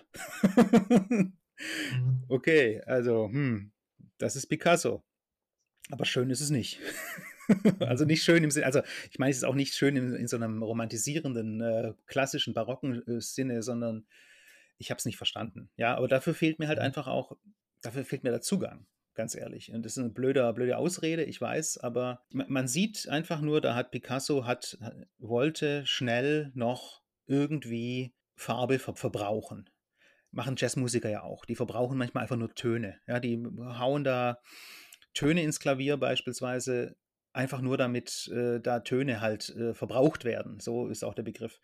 [0.52, 1.32] Mhm,
[2.28, 3.72] okay, also, hm,
[4.18, 5.02] das ist Picasso.
[5.90, 6.78] Aber schön ist es nicht.
[7.80, 10.26] Also nicht schön im Sinne, also ich meine, es ist auch nicht schön in, in
[10.26, 14.06] so einem romantisierenden, äh, klassischen, barocken äh, Sinne, sondern
[14.78, 15.70] ich habe es nicht verstanden.
[15.76, 16.84] Ja, aber dafür fehlt mir halt mhm.
[16.84, 17.36] einfach auch,
[17.82, 19.72] dafür fehlt mir der Zugang, ganz ehrlich.
[19.72, 23.60] Und das ist eine blöde, blöde Ausrede, ich weiß, aber man, man sieht einfach nur,
[23.60, 24.78] da hat Picasso hat,
[25.18, 29.70] wollte schnell noch irgendwie Farbe ver verbrauchen.
[30.30, 31.46] Machen Jazzmusiker ja auch.
[31.46, 33.00] Die verbrauchen manchmal einfach nur Töne.
[33.06, 34.38] Ja, die hauen da
[35.14, 36.94] Töne ins Klavier beispielsweise,
[37.36, 40.58] einfach nur damit äh, da Töne halt äh, verbraucht werden.
[40.58, 41.60] So ist auch der Begriff.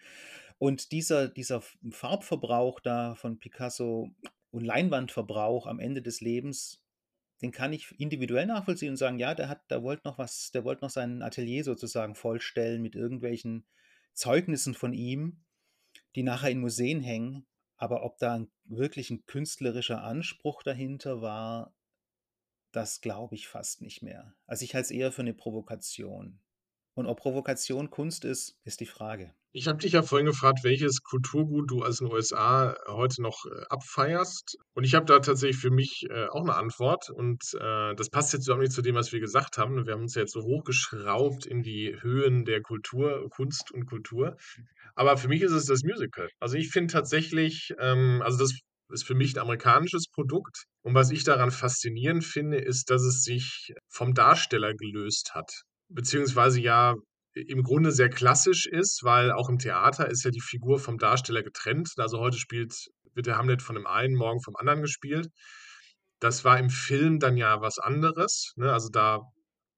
[0.59, 4.11] Und dieser, dieser Farbverbrauch da von Picasso
[4.51, 6.85] und Leinwandverbrauch am Ende des Lebens,
[7.41, 10.65] den kann ich individuell nachvollziehen und sagen, ja, der hat, der wollte noch was, der
[10.65, 13.65] wollte noch sein Atelier sozusagen vollstellen mit irgendwelchen
[14.13, 15.43] Zeugnissen von ihm,
[16.15, 17.47] die nachher in Museen hängen.
[17.77, 21.75] Aber ob da wirklich ein künstlerischer Anspruch dahinter war,
[22.73, 24.35] das glaube ich fast nicht mehr.
[24.47, 26.41] Also ich halte es eher für eine Provokation.
[26.95, 29.33] Und ob Provokation Kunst ist, ist die Frage.
[29.55, 33.65] Ich habe dich ja vorhin gefragt, welches Kulturgut du aus den USA heute noch, äh,
[33.69, 34.57] abfeierst.
[34.75, 38.33] Und ich habe da tatsächlich für mich, äh, auch eine Antwort und, äh, das passt
[38.33, 39.87] jetzt überhaupt nicht zu dem, was wir gesagt haben.
[39.87, 44.37] Wir haben uns ja jetzt so hochgeschraubt in die Höhen der Kultur Kunst und Kultur.
[44.95, 46.29] Aber für mich ist es das Musical.
[46.41, 48.59] Also, ich finde tatsächlich, ähm also, das
[48.93, 50.65] ist für mich ein amerikanisches Produkt.
[50.83, 55.51] Und was ich daran faszinierend finde, ist, dass es sich vom Darsteller gelöst hat.
[55.89, 56.95] Beziehungsweise ja
[57.35, 61.43] im Grunde sehr klassisch ist, weil auch im Theater ist ja die Figur vom Darsteller
[61.43, 61.93] getrennt.
[61.97, 62.75] Also heute spielt,
[63.15, 65.29] wird der Hamlet von dem einen, morgen vom anderen gespielt.
[66.21, 68.53] Das war im Film dann ja was anderes.
[68.57, 68.73] Ne?
[68.73, 69.21] Also da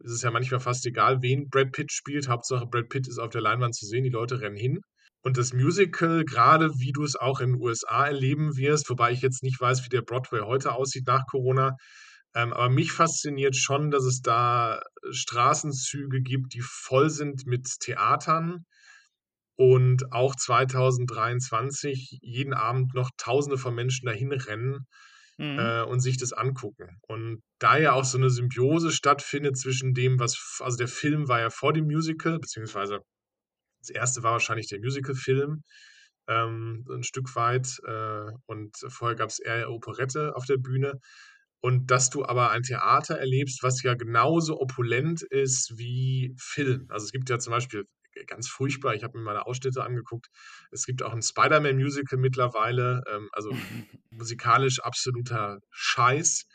[0.01, 2.29] ist es ja manchmal fast egal, wen Brad Pitt spielt.
[2.29, 4.81] Hauptsache Brad Pitt ist auf der Leinwand zu sehen, die Leute rennen hin.
[5.25, 9.23] Und das Musical, gerade wie du es auch in den USA erleben wirst, wobei ich
[9.23, 11.77] jetzt nicht weiß, wie der Broadway heute aussieht nach Corona,
[12.35, 18.67] ähm, aber mich fasziniert schon, dass es da Straßenzüge gibt, die voll sind mit Theatern
[19.57, 24.87] und auch 2023 jeden Abend noch Tausende von Menschen dahin rennen
[25.39, 25.59] Mhm.
[25.59, 26.99] äh, und sich das angucken.
[27.09, 31.41] Und da ja auch so eine Symbiose stattfindet zwischen dem, was, also der Film war
[31.41, 33.01] ja vor dem Musical, beziehungsweise
[33.87, 35.63] das erste war wahrscheinlich der Musical-Film,
[36.29, 37.79] ähm, ein Stück weit.
[37.87, 41.01] Äh, und vorher gab es eher Operette auf der Bühne.
[41.61, 46.87] Und dass du aber ein Theater erlebst, was ja genauso opulent ist wie Film.
[46.91, 47.85] Also es gibt ja zum Beispiel
[48.27, 50.29] ganz furchtbar, ich habe mir meine Ausschnitte angeguckt,
[50.71, 53.51] es gibt auch ein Spider-Man-Musical mittlerweile, ähm, also
[54.11, 56.47] musikalisch absoluter Scheiß.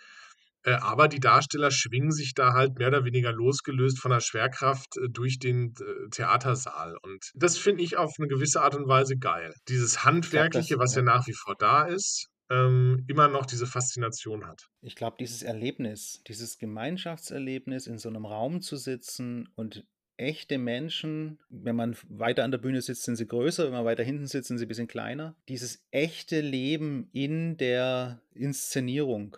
[0.69, 4.97] Äh, aber die Darsteller schwingen sich da halt mehr oder weniger losgelöst von der Schwerkraft
[4.97, 6.95] äh, durch den äh, Theatersaal.
[7.01, 9.53] Und das finde ich auf eine gewisse Art und Weise geil.
[9.67, 11.05] Dieses Handwerkliche, was ja ja.
[11.05, 14.67] nach wie vor da ist, ähm, immer noch diese Faszination hat.
[14.81, 19.85] Ich glaube, dieses Erlebnis, dieses Gemeinschaftserlebnis, in so einem Raum zu sitzen und
[20.17, 24.03] echte Menschen, wenn man weiter an der Bühne sitzt, sind sie größer, wenn man weiter
[24.03, 25.35] hinten sitzt, sind sie ein bisschen kleiner.
[25.47, 29.37] Dieses echte Leben in der Inszenierung.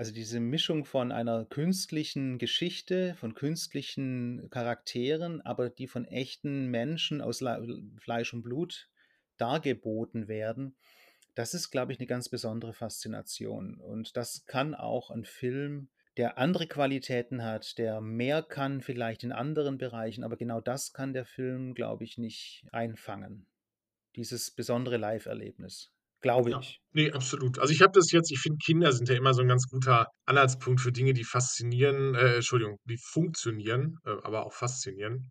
[0.00, 7.20] Also diese Mischung von einer künstlichen Geschichte, von künstlichen Charakteren, aber die von echten Menschen
[7.20, 7.44] aus
[7.98, 8.88] Fleisch und Blut
[9.36, 10.74] dargeboten werden,
[11.34, 13.74] das ist, glaube ich, eine ganz besondere Faszination.
[13.74, 19.32] Und das kann auch ein Film, der andere Qualitäten hat, der mehr kann vielleicht in
[19.32, 23.44] anderen Bereichen, aber genau das kann der Film, glaube ich, nicht einfangen.
[24.16, 25.92] Dieses besondere Live-Erlebnis.
[26.20, 26.80] Glaube Ja, ich.
[26.92, 27.58] ne, absolut.
[27.58, 30.06] Also, ich habe das jetzt ich finde, Kinder sind ja immer so ein ganz guter
[30.26, 35.30] Anhaltspunkt für Dinge, die faszinieren äh, Entschuldigung, die funktionieren, äh, aber auch faszinieren.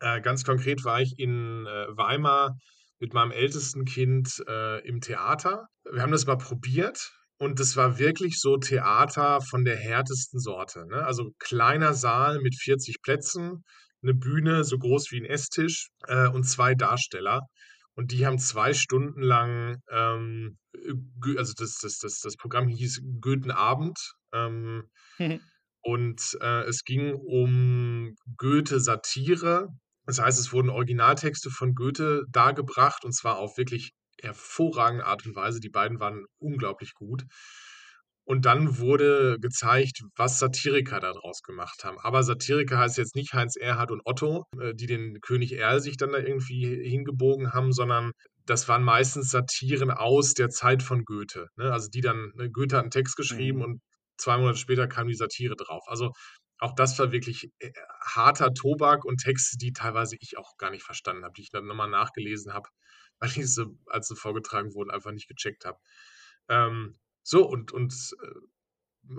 [0.00, 2.56] Äh, ganz konkret war ich in, äh, Weimar
[3.00, 5.66] mit meinem ältesten Kind, äh, im Theater.
[5.90, 10.86] Wir haben das mal probiert und das war wirklich so Theater von der härtesten Sorte,
[10.88, 11.04] ne?
[11.06, 13.64] Also, kleiner Saal mit 40 Plätzen,
[14.02, 17.42] eine Bühne so groß wie ein Esstisch, äh, und 2 Darsteller.
[17.94, 23.02] Und die haben 2 Stunden lang, ähm, äh, also, das das das das Programm hieß
[23.20, 23.98] Goetheabend,
[24.32, 24.88] ähm,
[25.82, 29.68] und, äh, es ging um Goethe-Satire.
[30.06, 35.34] Das heißt, es wurden Originaltexte von Goethe dargebracht und zwar auf wirklich hervorragende Art und
[35.36, 35.60] Weise.
[35.60, 37.24] Die beiden waren unglaublich gut.
[38.24, 41.98] Und dann wurde gezeigt, was Satiriker da draus gemacht haben.
[42.00, 45.96] Aber Satiriker heißt jetzt nicht Heinz Erhardt und Otto, äh, die den König Erl sich
[45.96, 48.12] dann da irgendwie hingebogen haben, sondern
[48.46, 51.72] das waren meistens Satiren aus der Zeit von Goethe, ne?
[51.72, 53.62] Also, die dann ne, Goethe hat 'n Text geschrieben Mhm.
[53.62, 53.80] und
[54.18, 55.82] 2 Monate später kam die Satire drauf.
[55.86, 56.12] Also,
[56.58, 57.72] auch das war wirklich, äh,
[58.04, 61.66] harter Tobak und Texte, die teilweise ich auch gar nicht verstanden habe, die ich dann
[61.66, 62.68] noch mal nachgelesen habe,
[63.20, 65.78] weil ich sie, als sie vorgetragen wurden, einfach nicht gecheckt habe.
[66.48, 67.92] Ähm, so und und,
[68.22, 68.26] äh,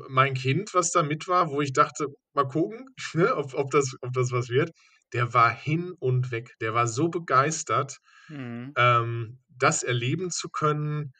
[0.10, 3.95] mein Kind, was da mit war, wo ich dachte: „Mal gucken, ne, ob ob das
[4.01, 4.72] ob das was wird“,
[5.14, 6.56] der war hin und weg.
[6.62, 7.99] Der war so begeistert,
[8.30, 8.76] Mhm.
[8.78, 11.14] ähm, das erleben zu können.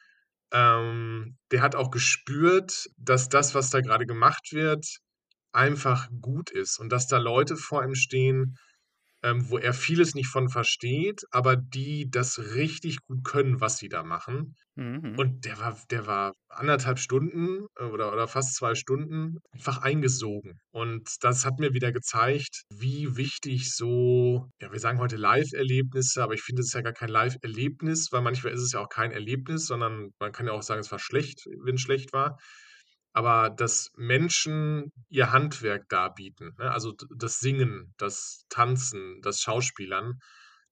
[0.52, 4.86] Ähm, der hat auch gespürt, dass das, was da grade gemacht wird,
[5.52, 8.56] einfach gut ist und dass da Leute vor ihm stehen,
[9.24, 13.88] ähm, wo er vieles nicht von versteht, aber die das richtig gut können, was sie
[13.88, 14.54] da machen.
[14.76, 15.18] Mhm.
[15.18, 20.60] Und der war der war 1,5 Stunden, äh, oder oder fast 2 Stunden einfach eingesogen.
[20.72, 26.34] Und das hat mir wieder gezeigt, wie wichtig so ja, wir sagen heute Live-Erlebnisse, aber
[26.34, 29.10] ich finde, es ist ja gar kein Live-Erlebnis, weil manchmal ist es ja auch kein
[29.10, 32.36] Erlebnis, sondern man kann ja auch sagen, es war schlecht, wenn's schlecht war.
[33.14, 36.70] Aber dass Menschen ihr Handwerk darbieten, ne?
[36.72, 40.20] Also, das Singen, das Tanzen, das Schauspielern,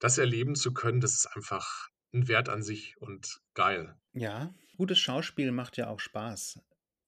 [0.01, 3.97] das erleben zu können, das ist einfach 'n Wert an sich und geil.
[4.15, 6.61] Ja, gutes Schauspiel macht ja auch Spaß.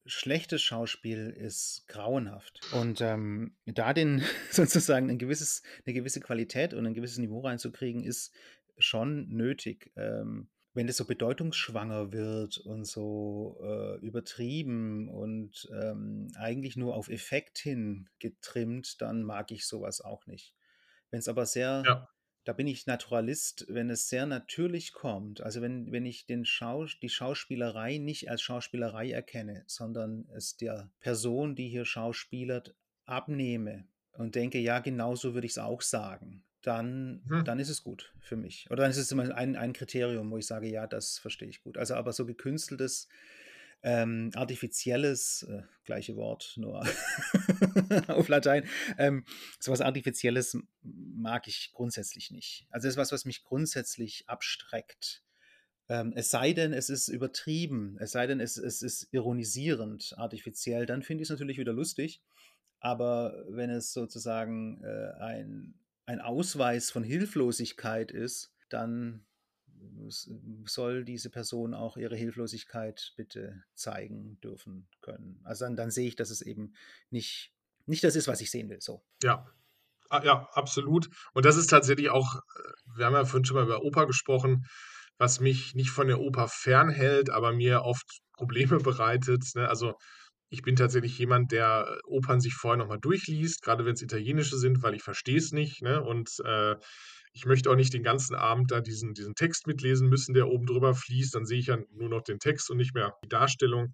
[0.06, 2.64] Schlechtes Schauspiel ist grauenhaft.
[2.70, 8.02] Und, ähm, da den sozusagen 'n gewisses 'ne gewisse Qualität und 'n gewisses Niveau reinzukriegen,
[8.04, 8.32] ist
[8.78, 9.92] schon nötig.
[9.96, 17.08] Ähm, wenn das so bedeutungsschwanger wird und so, äh, übertrieben und, ähm, eigentlich nur auf
[17.08, 20.54] Effekt hin getrimmt, dann mag ich so was auch nicht.
[21.10, 22.08] Wenn's aber sehr Ja.
[22.44, 25.40] da bin ich Naturalist, wenn es sehr natürlich kommt.
[25.40, 30.90] Also wenn, wenn ich den Schau, die Schauspielerei nicht als Schauspielerei erkenne, sondern es der
[31.00, 36.44] Person, die hier schauspielert, abnehme und denke, ja, genau so würde ich es auch sagen,
[36.64, 37.44] dann, Mhm.
[37.44, 38.66] dann ist es gut für mich.
[38.70, 41.62] Oder dann ist es immer ein, ein Kriterium, wo ich sage, ja, das verstehe ich
[41.62, 41.76] gut.
[41.78, 43.08] Also aber so gekünsteltes,
[43.82, 46.80] ähm, artifizielles, äh, gleiche Wort, nur
[48.08, 49.24] auf Latein, ähm,
[49.60, 52.66] sowas Artifizielles mag ich grundsätzlich nicht.
[52.70, 55.22] Also das ist was, was mich grundsätzlich abstreckt.
[55.90, 60.86] Ähm, es sei denn, es ist übertrieben, es sei denn, es, es ist ironisierend, artifiziell,
[60.86, 62.22] dann finde ich es natürlich wieder lustig.
[62.80, 65.74] Aber wenn es sozusagen äh, ein,
[66.06, 69.24] ein Ausweis von Hilflosigkeit ist, dann
[70.64, 75.40] soll diese Person auch ihre Hilflosigkeit bitte zeigen dürfen können.
[75.44, 76.74] Also dann, dann sehe ich, dass es eben
[77.10, 77.52] nicht,
[77.86, 78.80] nicht das ist, was ich sehen will.
[78.80, 79.04] So.
[79.22, 79.46] Ja.
[80.10, 81.08] Ah, ja, absolut.
[81.32, 84.66] Und das ist tatsächlich auch, äh, wir haben ja vorhin schon mal über Oper gesprochen,
[85.18, 89.44] was mich nicht von der Oper fernhält, aber mir oft Probleme bereitet.
[89.54, 89.68] Ne?
[89.68, 89.94] Also
[90.54, 94.56] ich bin tatsächlich jemand, der äh, Opern sich vorher nochmal durchliest, gerade wenn es italienische
[94.56, 95.82] sind, weil ich verstehe es nicht.
[95.82, 96.00] Ne?
[96.00, 96.76] Und äh,
[97.32, 100.66] ich möchte auch nicht den ganzen Abend da diesen, diesen Text mitlesen müssen, der oben
[100.66, 101.34] drüber fließt.
[101.34, 103.92] Dann sehe ich ja nur noch den Text und nicht mehr die Darstellung.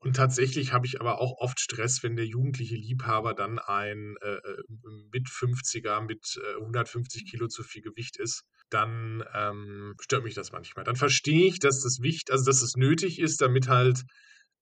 [0.00, 4.34] Und tatsächlich habe ich aber auch oft Stress, wenn der jugendliche Liebhaber dann ein äh,
[4.34, 4.62] äh
[5.10, 8.44] mit 50er mit äh, 150 Kilo zu viel Gewicht ist.
[8.68, 10.84] Dann ähm, stört mich das manchmal.
[10.84, 14.04] Dann verstehe ich, dass das wichtig, also dass es nötig ist, damit halt äh,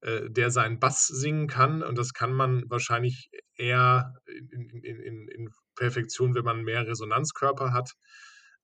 [0.03, 1.82] der seinen Bass singen kann.
[1.82, 7.72] Und das kann man wahrscheinlich eher in, in, in, in Perfektion, wenn man mehr Resonanzkörper
[7.72, 7.92] hat.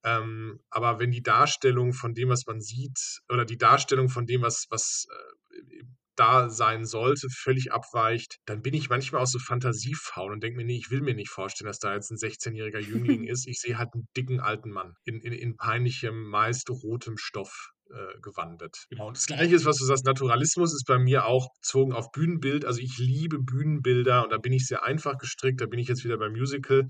[0.04, 4.42] Ähm, aber wenn die Darstellung von dem, was man sieht, oder die Darstellung von dem,
[4.42, 5.84] was, was äh,
[6.16, 10.64] da sein sollte, völlig abweicht, dann bin ich manchmal auch so fantasiefaul und denke mir,
[10.64, 13.46] nee, ich will mir nicht vorstellen, dass da jetzt ein 16-jähriger Jüngling ist.
[13.46, 18.20] Ich sehe halt einen dicken alten Mann in, in, in peinlichem, meist rotem Stoff äh,
[18.20, 18.86] gewandet.
[18.90, 19.08] Genau.
[19.08, 22.64] Und das Gleiche ist, was du sagst, Naturalismus ist bei mir auch bezogen auf Bühnenbild.
[22.64, 25.60] Also ich liebe Bühnenbilder und da bin ich sehr einfach gestrickt.
[25.60, 26.88] Da bin ich jetzt wieder beim Musical,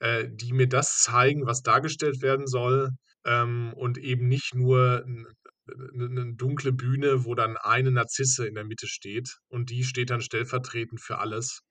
[0.00, 2.90] äh, die mir das zeigen, was dargestellt werden soll.
[3.24, 5.04] Ähm, und eben nicht nur
[5.94, 10.20] eine dunkle Bühne, wo dann eine Narzisse in der Mitte steht und die steht dann
[10.20, 11.62] stellvertretend für alles.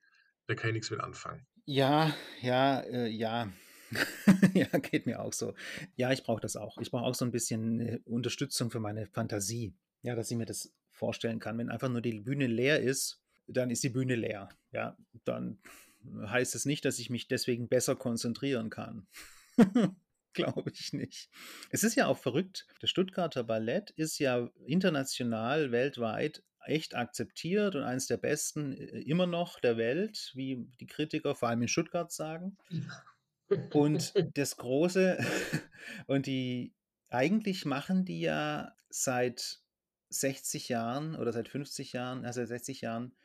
[0.47, 1.45] Da kann ich nichts mit anfangen.
[1.65, 3.49] Ja, ja, äh, ja.
[4.53, 5.53] ja, geht mir auch so.
[5.95, 6.77] Ja, ich brauche das auch.
[6.79, 9.75] Ich brauche auch so ein bisschen äh, Unterstützung für meine Fantasie.
[10.01, 11.57] Ja, dass ich mir das vorstellen kann.
[11.57, 14.49] Wenn einfach nur die Bühne leer ist, dann ist die Bühne leer.
[14.71, 15.59] Ja, dann
[16.25, 19.07] heißt es nicht, dass ich mich deswegen besser konzentrieren kann.
[20.33, 21.29] Glaube ich nicht.
[21.69, 22.67] Es ist ja auch verrückt.
[22.81, 29.27] Das Stuttgarter Ballett ist ja international, weltweit echt akzeptiert und eines der besten äh, immer
[29.27, 32.57] noch der Welt, wie die Kritiker vor allem in Stuttgart sagen.
[33.73, 35.17] Und das Große,
[36.07, 36.73] und die,
[37.09, 39.59] eigentlich machen die ja seit
[40.09, 43.15] 60 Jahren oder seit 50 Jahren, also seit 60 Jahren,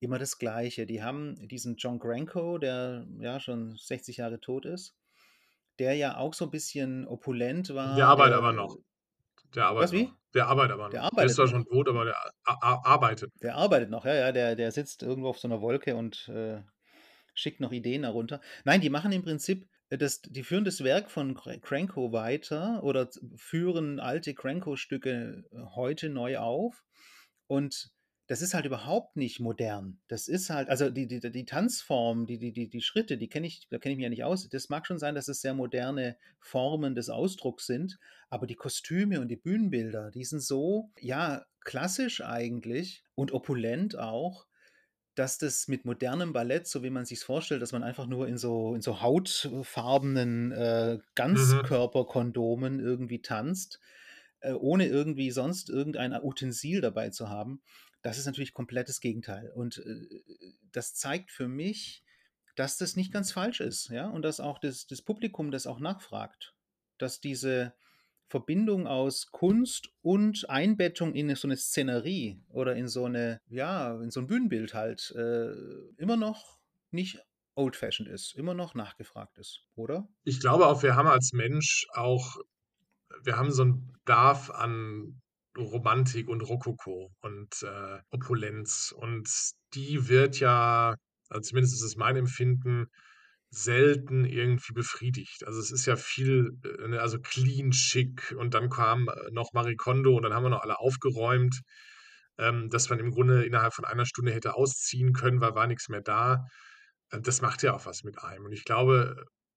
[0.00, 0.86] immer das Gleiche.
[0.86, 4.94] Die haben diesen John Granko, der ja schon 60 Jahre tot ist,
[5.78, 7.96] der ja auch so ein bisschen opulent war.
[7.96, 8.78] Der arbeitet aber noch.
[9.54, 10.04] Der arbeitet Was, wie?
[10.04, 10.16] noch.
[10.34, 10.90] Der arbeitet aber noch.
[10.90, 13.32] Der Der ist arbeitet zwar schon tot, aber der arbeitet.
[13.42, 16.62] Der arbeitet noch, ja, ja, der, der sitzt irgendwo auf so einer Wolke und äh,
[17.38, 18.40] schickt noch Ideen herunter.
[18.64, 22.82] Nein, die machen im Prinzip, äh, das, die führen das Werk von Cr- Cranko weiter
[22.82, 26.84] oder führen alte Cranko-Stücke äh, heute neu auf.
[27.46, 27.90] Und
[28.26, 30.00] das ist halt überhaupt nicht modern.
[30.06, 33.46] Das ist halt, also die, die, die Tanzform, die, die, die, die Schritte, die kenne
[33.46, 34.46] ich, da kenne ich mich ja nicht aus.
[34.50, 39.20] Das mag schon sein, dass es sehr moderne Formen des Ausdrucks sind, aber die Kostüme
[39.22, 44.46] und die Bühnenbilder, die sind so, ja, klassisch eigentlich und opulent auch,
[45.18, 48.38] dass das mit modernem Ballett, so wie man sich vorstellt, dass man einfach nur in
[48.38, 53.80] so, in so hautfarbenen äh, Ganzkörperkondomen irgendwie tanzt,
[54.40, 57.60] äh, ohne irgendwie sonst irgendein Utensil dabei zu haben,
[58.02, 59.50] das ist natürlich komplettes Gegenteil.
[59.56, 60.22] Und äh,
[60.70, 62.04] das zeigt für mich,
[62.54, 65.80] dass das nicht ganz falsch ist, ja, und dass auch das, das Publikum das auch
[65.80, 66.54] nachfragt,
[66.96, 67.74] dass diese
[68.28, 74.10] Verbindung aus Kunst und Einbettung in so eine Szenerie oder in so eine, ja, in
[74.10, 75.50] so ein Bühnenbild halt äh,
[75.96, 76.58] immer noch
[76.90, 77.18] nicht
[77.54, 80.08] old-fashioned ist, immer noch nachgefragt ist, oder?
[80.24, 82.36] Ich glaube auch, wir haben als Mensch auch,
[83.24, 85.20] wir haben so einen Bedarf an
[85.58, 88.94] Romantik und Rokoko und äh, Opulenz.
[88.96, 89.28] Und
[89.74, 90.94] die wird ja,
[91.28, 92.86] also zumindest ist es mein Empfinden,
[93.50, 95.44] selten irgendwie befriedigt.
[95.46, 99.52] Also es ist ja viel, äh, ne, also clean, schick und dann kam äh, noch
[99.54, 101.60] Marie Kondo und dann haben wir noch alle aufgeräumt,
[102.38, 105.88] ähm, dass man im Grunde innerhalb von einer Stunde hätte ausziehen können, weil war nichts
[105.88, 106.44] mehr da.
[107.10, 108.44] Äh, Das macht ja auch was mit einem.
[108.46, 109.16] Und ich glaube,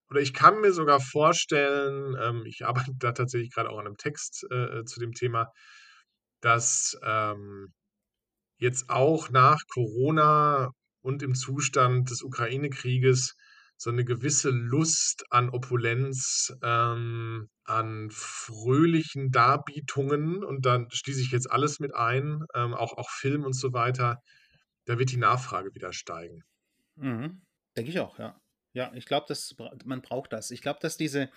[0.10, 3.98] oder ich kann mir sogar vorstellen, ähm, ich arbeite da tatsächlich gerade auch an einem
[3.98, 5.48] Text, äh, zu dem Thema,
[6.42, 7.74] dass, ähm,
[8.60, 10.72] jetzt auch nach Corona
[11.02, 13.36] und im Zustand des Ukraine-Krieges
[13.82, 21.50] so eine gewisse Lust an Opulenz, ähm, an fröhlichen Darbietungen und dann schließe ich jetzt
[21.50, 24.22] alles mit ein, ähm, auch auch Film und so weiter,
[24.86, 26.44] da wird die Nachfrage wieder steigen.
[26.96, 27.42] Mhm.
[27.76, 28.40] Denke ich auch, ja.
[28.74, 29.34] Ja, ich glaube,
[29.86, 30.52] man braucht das.
[30.52, 31.32] Ich glaube, dass diese,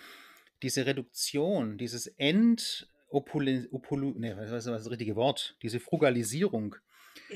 [0.62, 3.72] diese Reduktion, dieses Entopulent,
[4.18, 5.56] ne, was ist das richtige Wort?
[5.62, 6.76] Diese Frugalisierung,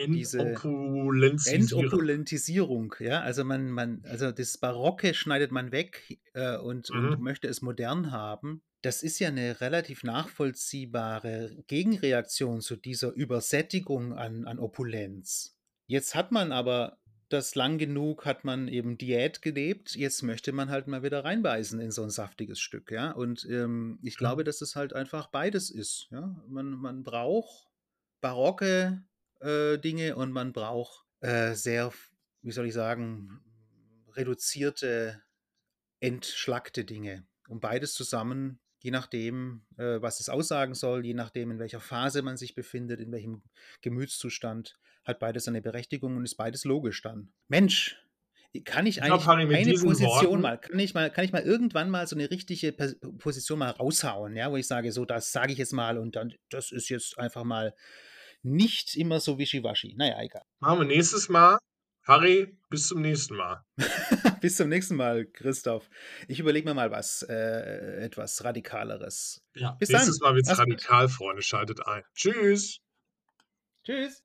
[0.06, 1.84] diese Entopulenzisierung.
[1.84, 7.22] Entopulentisierung, ja, also man, man, also das Barocke schneidet man weg äh, und, und Mhm.
[7.22, 8.62] möchte es modern haben.
[8.82, 15.56] Das ist ja eine relativ nachvollziehbare Gegenreaktion zu dieser Übersättigung an, an Opulenz.
[15.86, 16.98] Jetzt hat man aber
[17.28, 19.94] das lang genug, hat man eben Diät gelebt.
[19.96, 23.10] Jetzt möchte man halt mal wieder reinbeißen in so ein saftiges Stück, ja.
[23.10, 24.46] Und ähm, ich glaube, Mhm.
[24.46, 26.40] dass es halt einfach beides ist, ja.
[26.48, 27.68] Man, man braucht
[28.20, 29.02] barocke
[29.40, 31.92] äh, Dinge und man braucht äh, sehr,
[32.42, 33.40] wie soll ich sagen,
[34.14, 35.22] reduzierte,
[36.00, 37.26] entschlackte Dinge.
[37.48, 42.22] Und beides zusammen, je nachdem, äh, was es aussagen soll, je nachdem, in welcher Phase
[42.22, 43.42] man sich befindet, in welchem
[43.82, 47.32] Gemütszustand, hat beides seine Berechtigung und ist beides logisch dann.
[47.48, 47.96] Mensch,
[48.64, 51.42] kann ich Ich eigentlich mit eine Position Worten mal, kann ich mal, kann ich mal
[51.42, 55.52] irgendwann mal so eine richtige Position mal raushauen, ja, wo ich sage, so, das sage
[55.52, 57.74] ich jetzt mal und dann, das ist jetzt einfach mal
[58.42, 59.94] nicht immer so wischiwaschi.
[59.96, 60.42] Naja, egal.
[60.60, 61.58] machen wir nächstes Mal.
[62.06, 63.62] Harry, bis zum nächsten Mal.
[64.40, 65.90] Bis zum nächsten Mal, Christoph.
[66.26, 69.42] Ich überlege mir mal was, äh, etwas Radikaleres.
[69.54, 69.72] Ja.
[69.72, 70.30] Bis Nächstes dann.
[70.30, 70.68] Mal wird's Mach's gut.
[70.72, 71.42] radikal, Freunde.
[71.42, 72.02] Schaltet ein.
[72.14, 72.78] Tschüss.
[73.84, 74.22] Tschüss.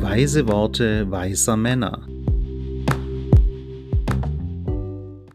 [0.00, 2.06] Weise Worte weiser Männer.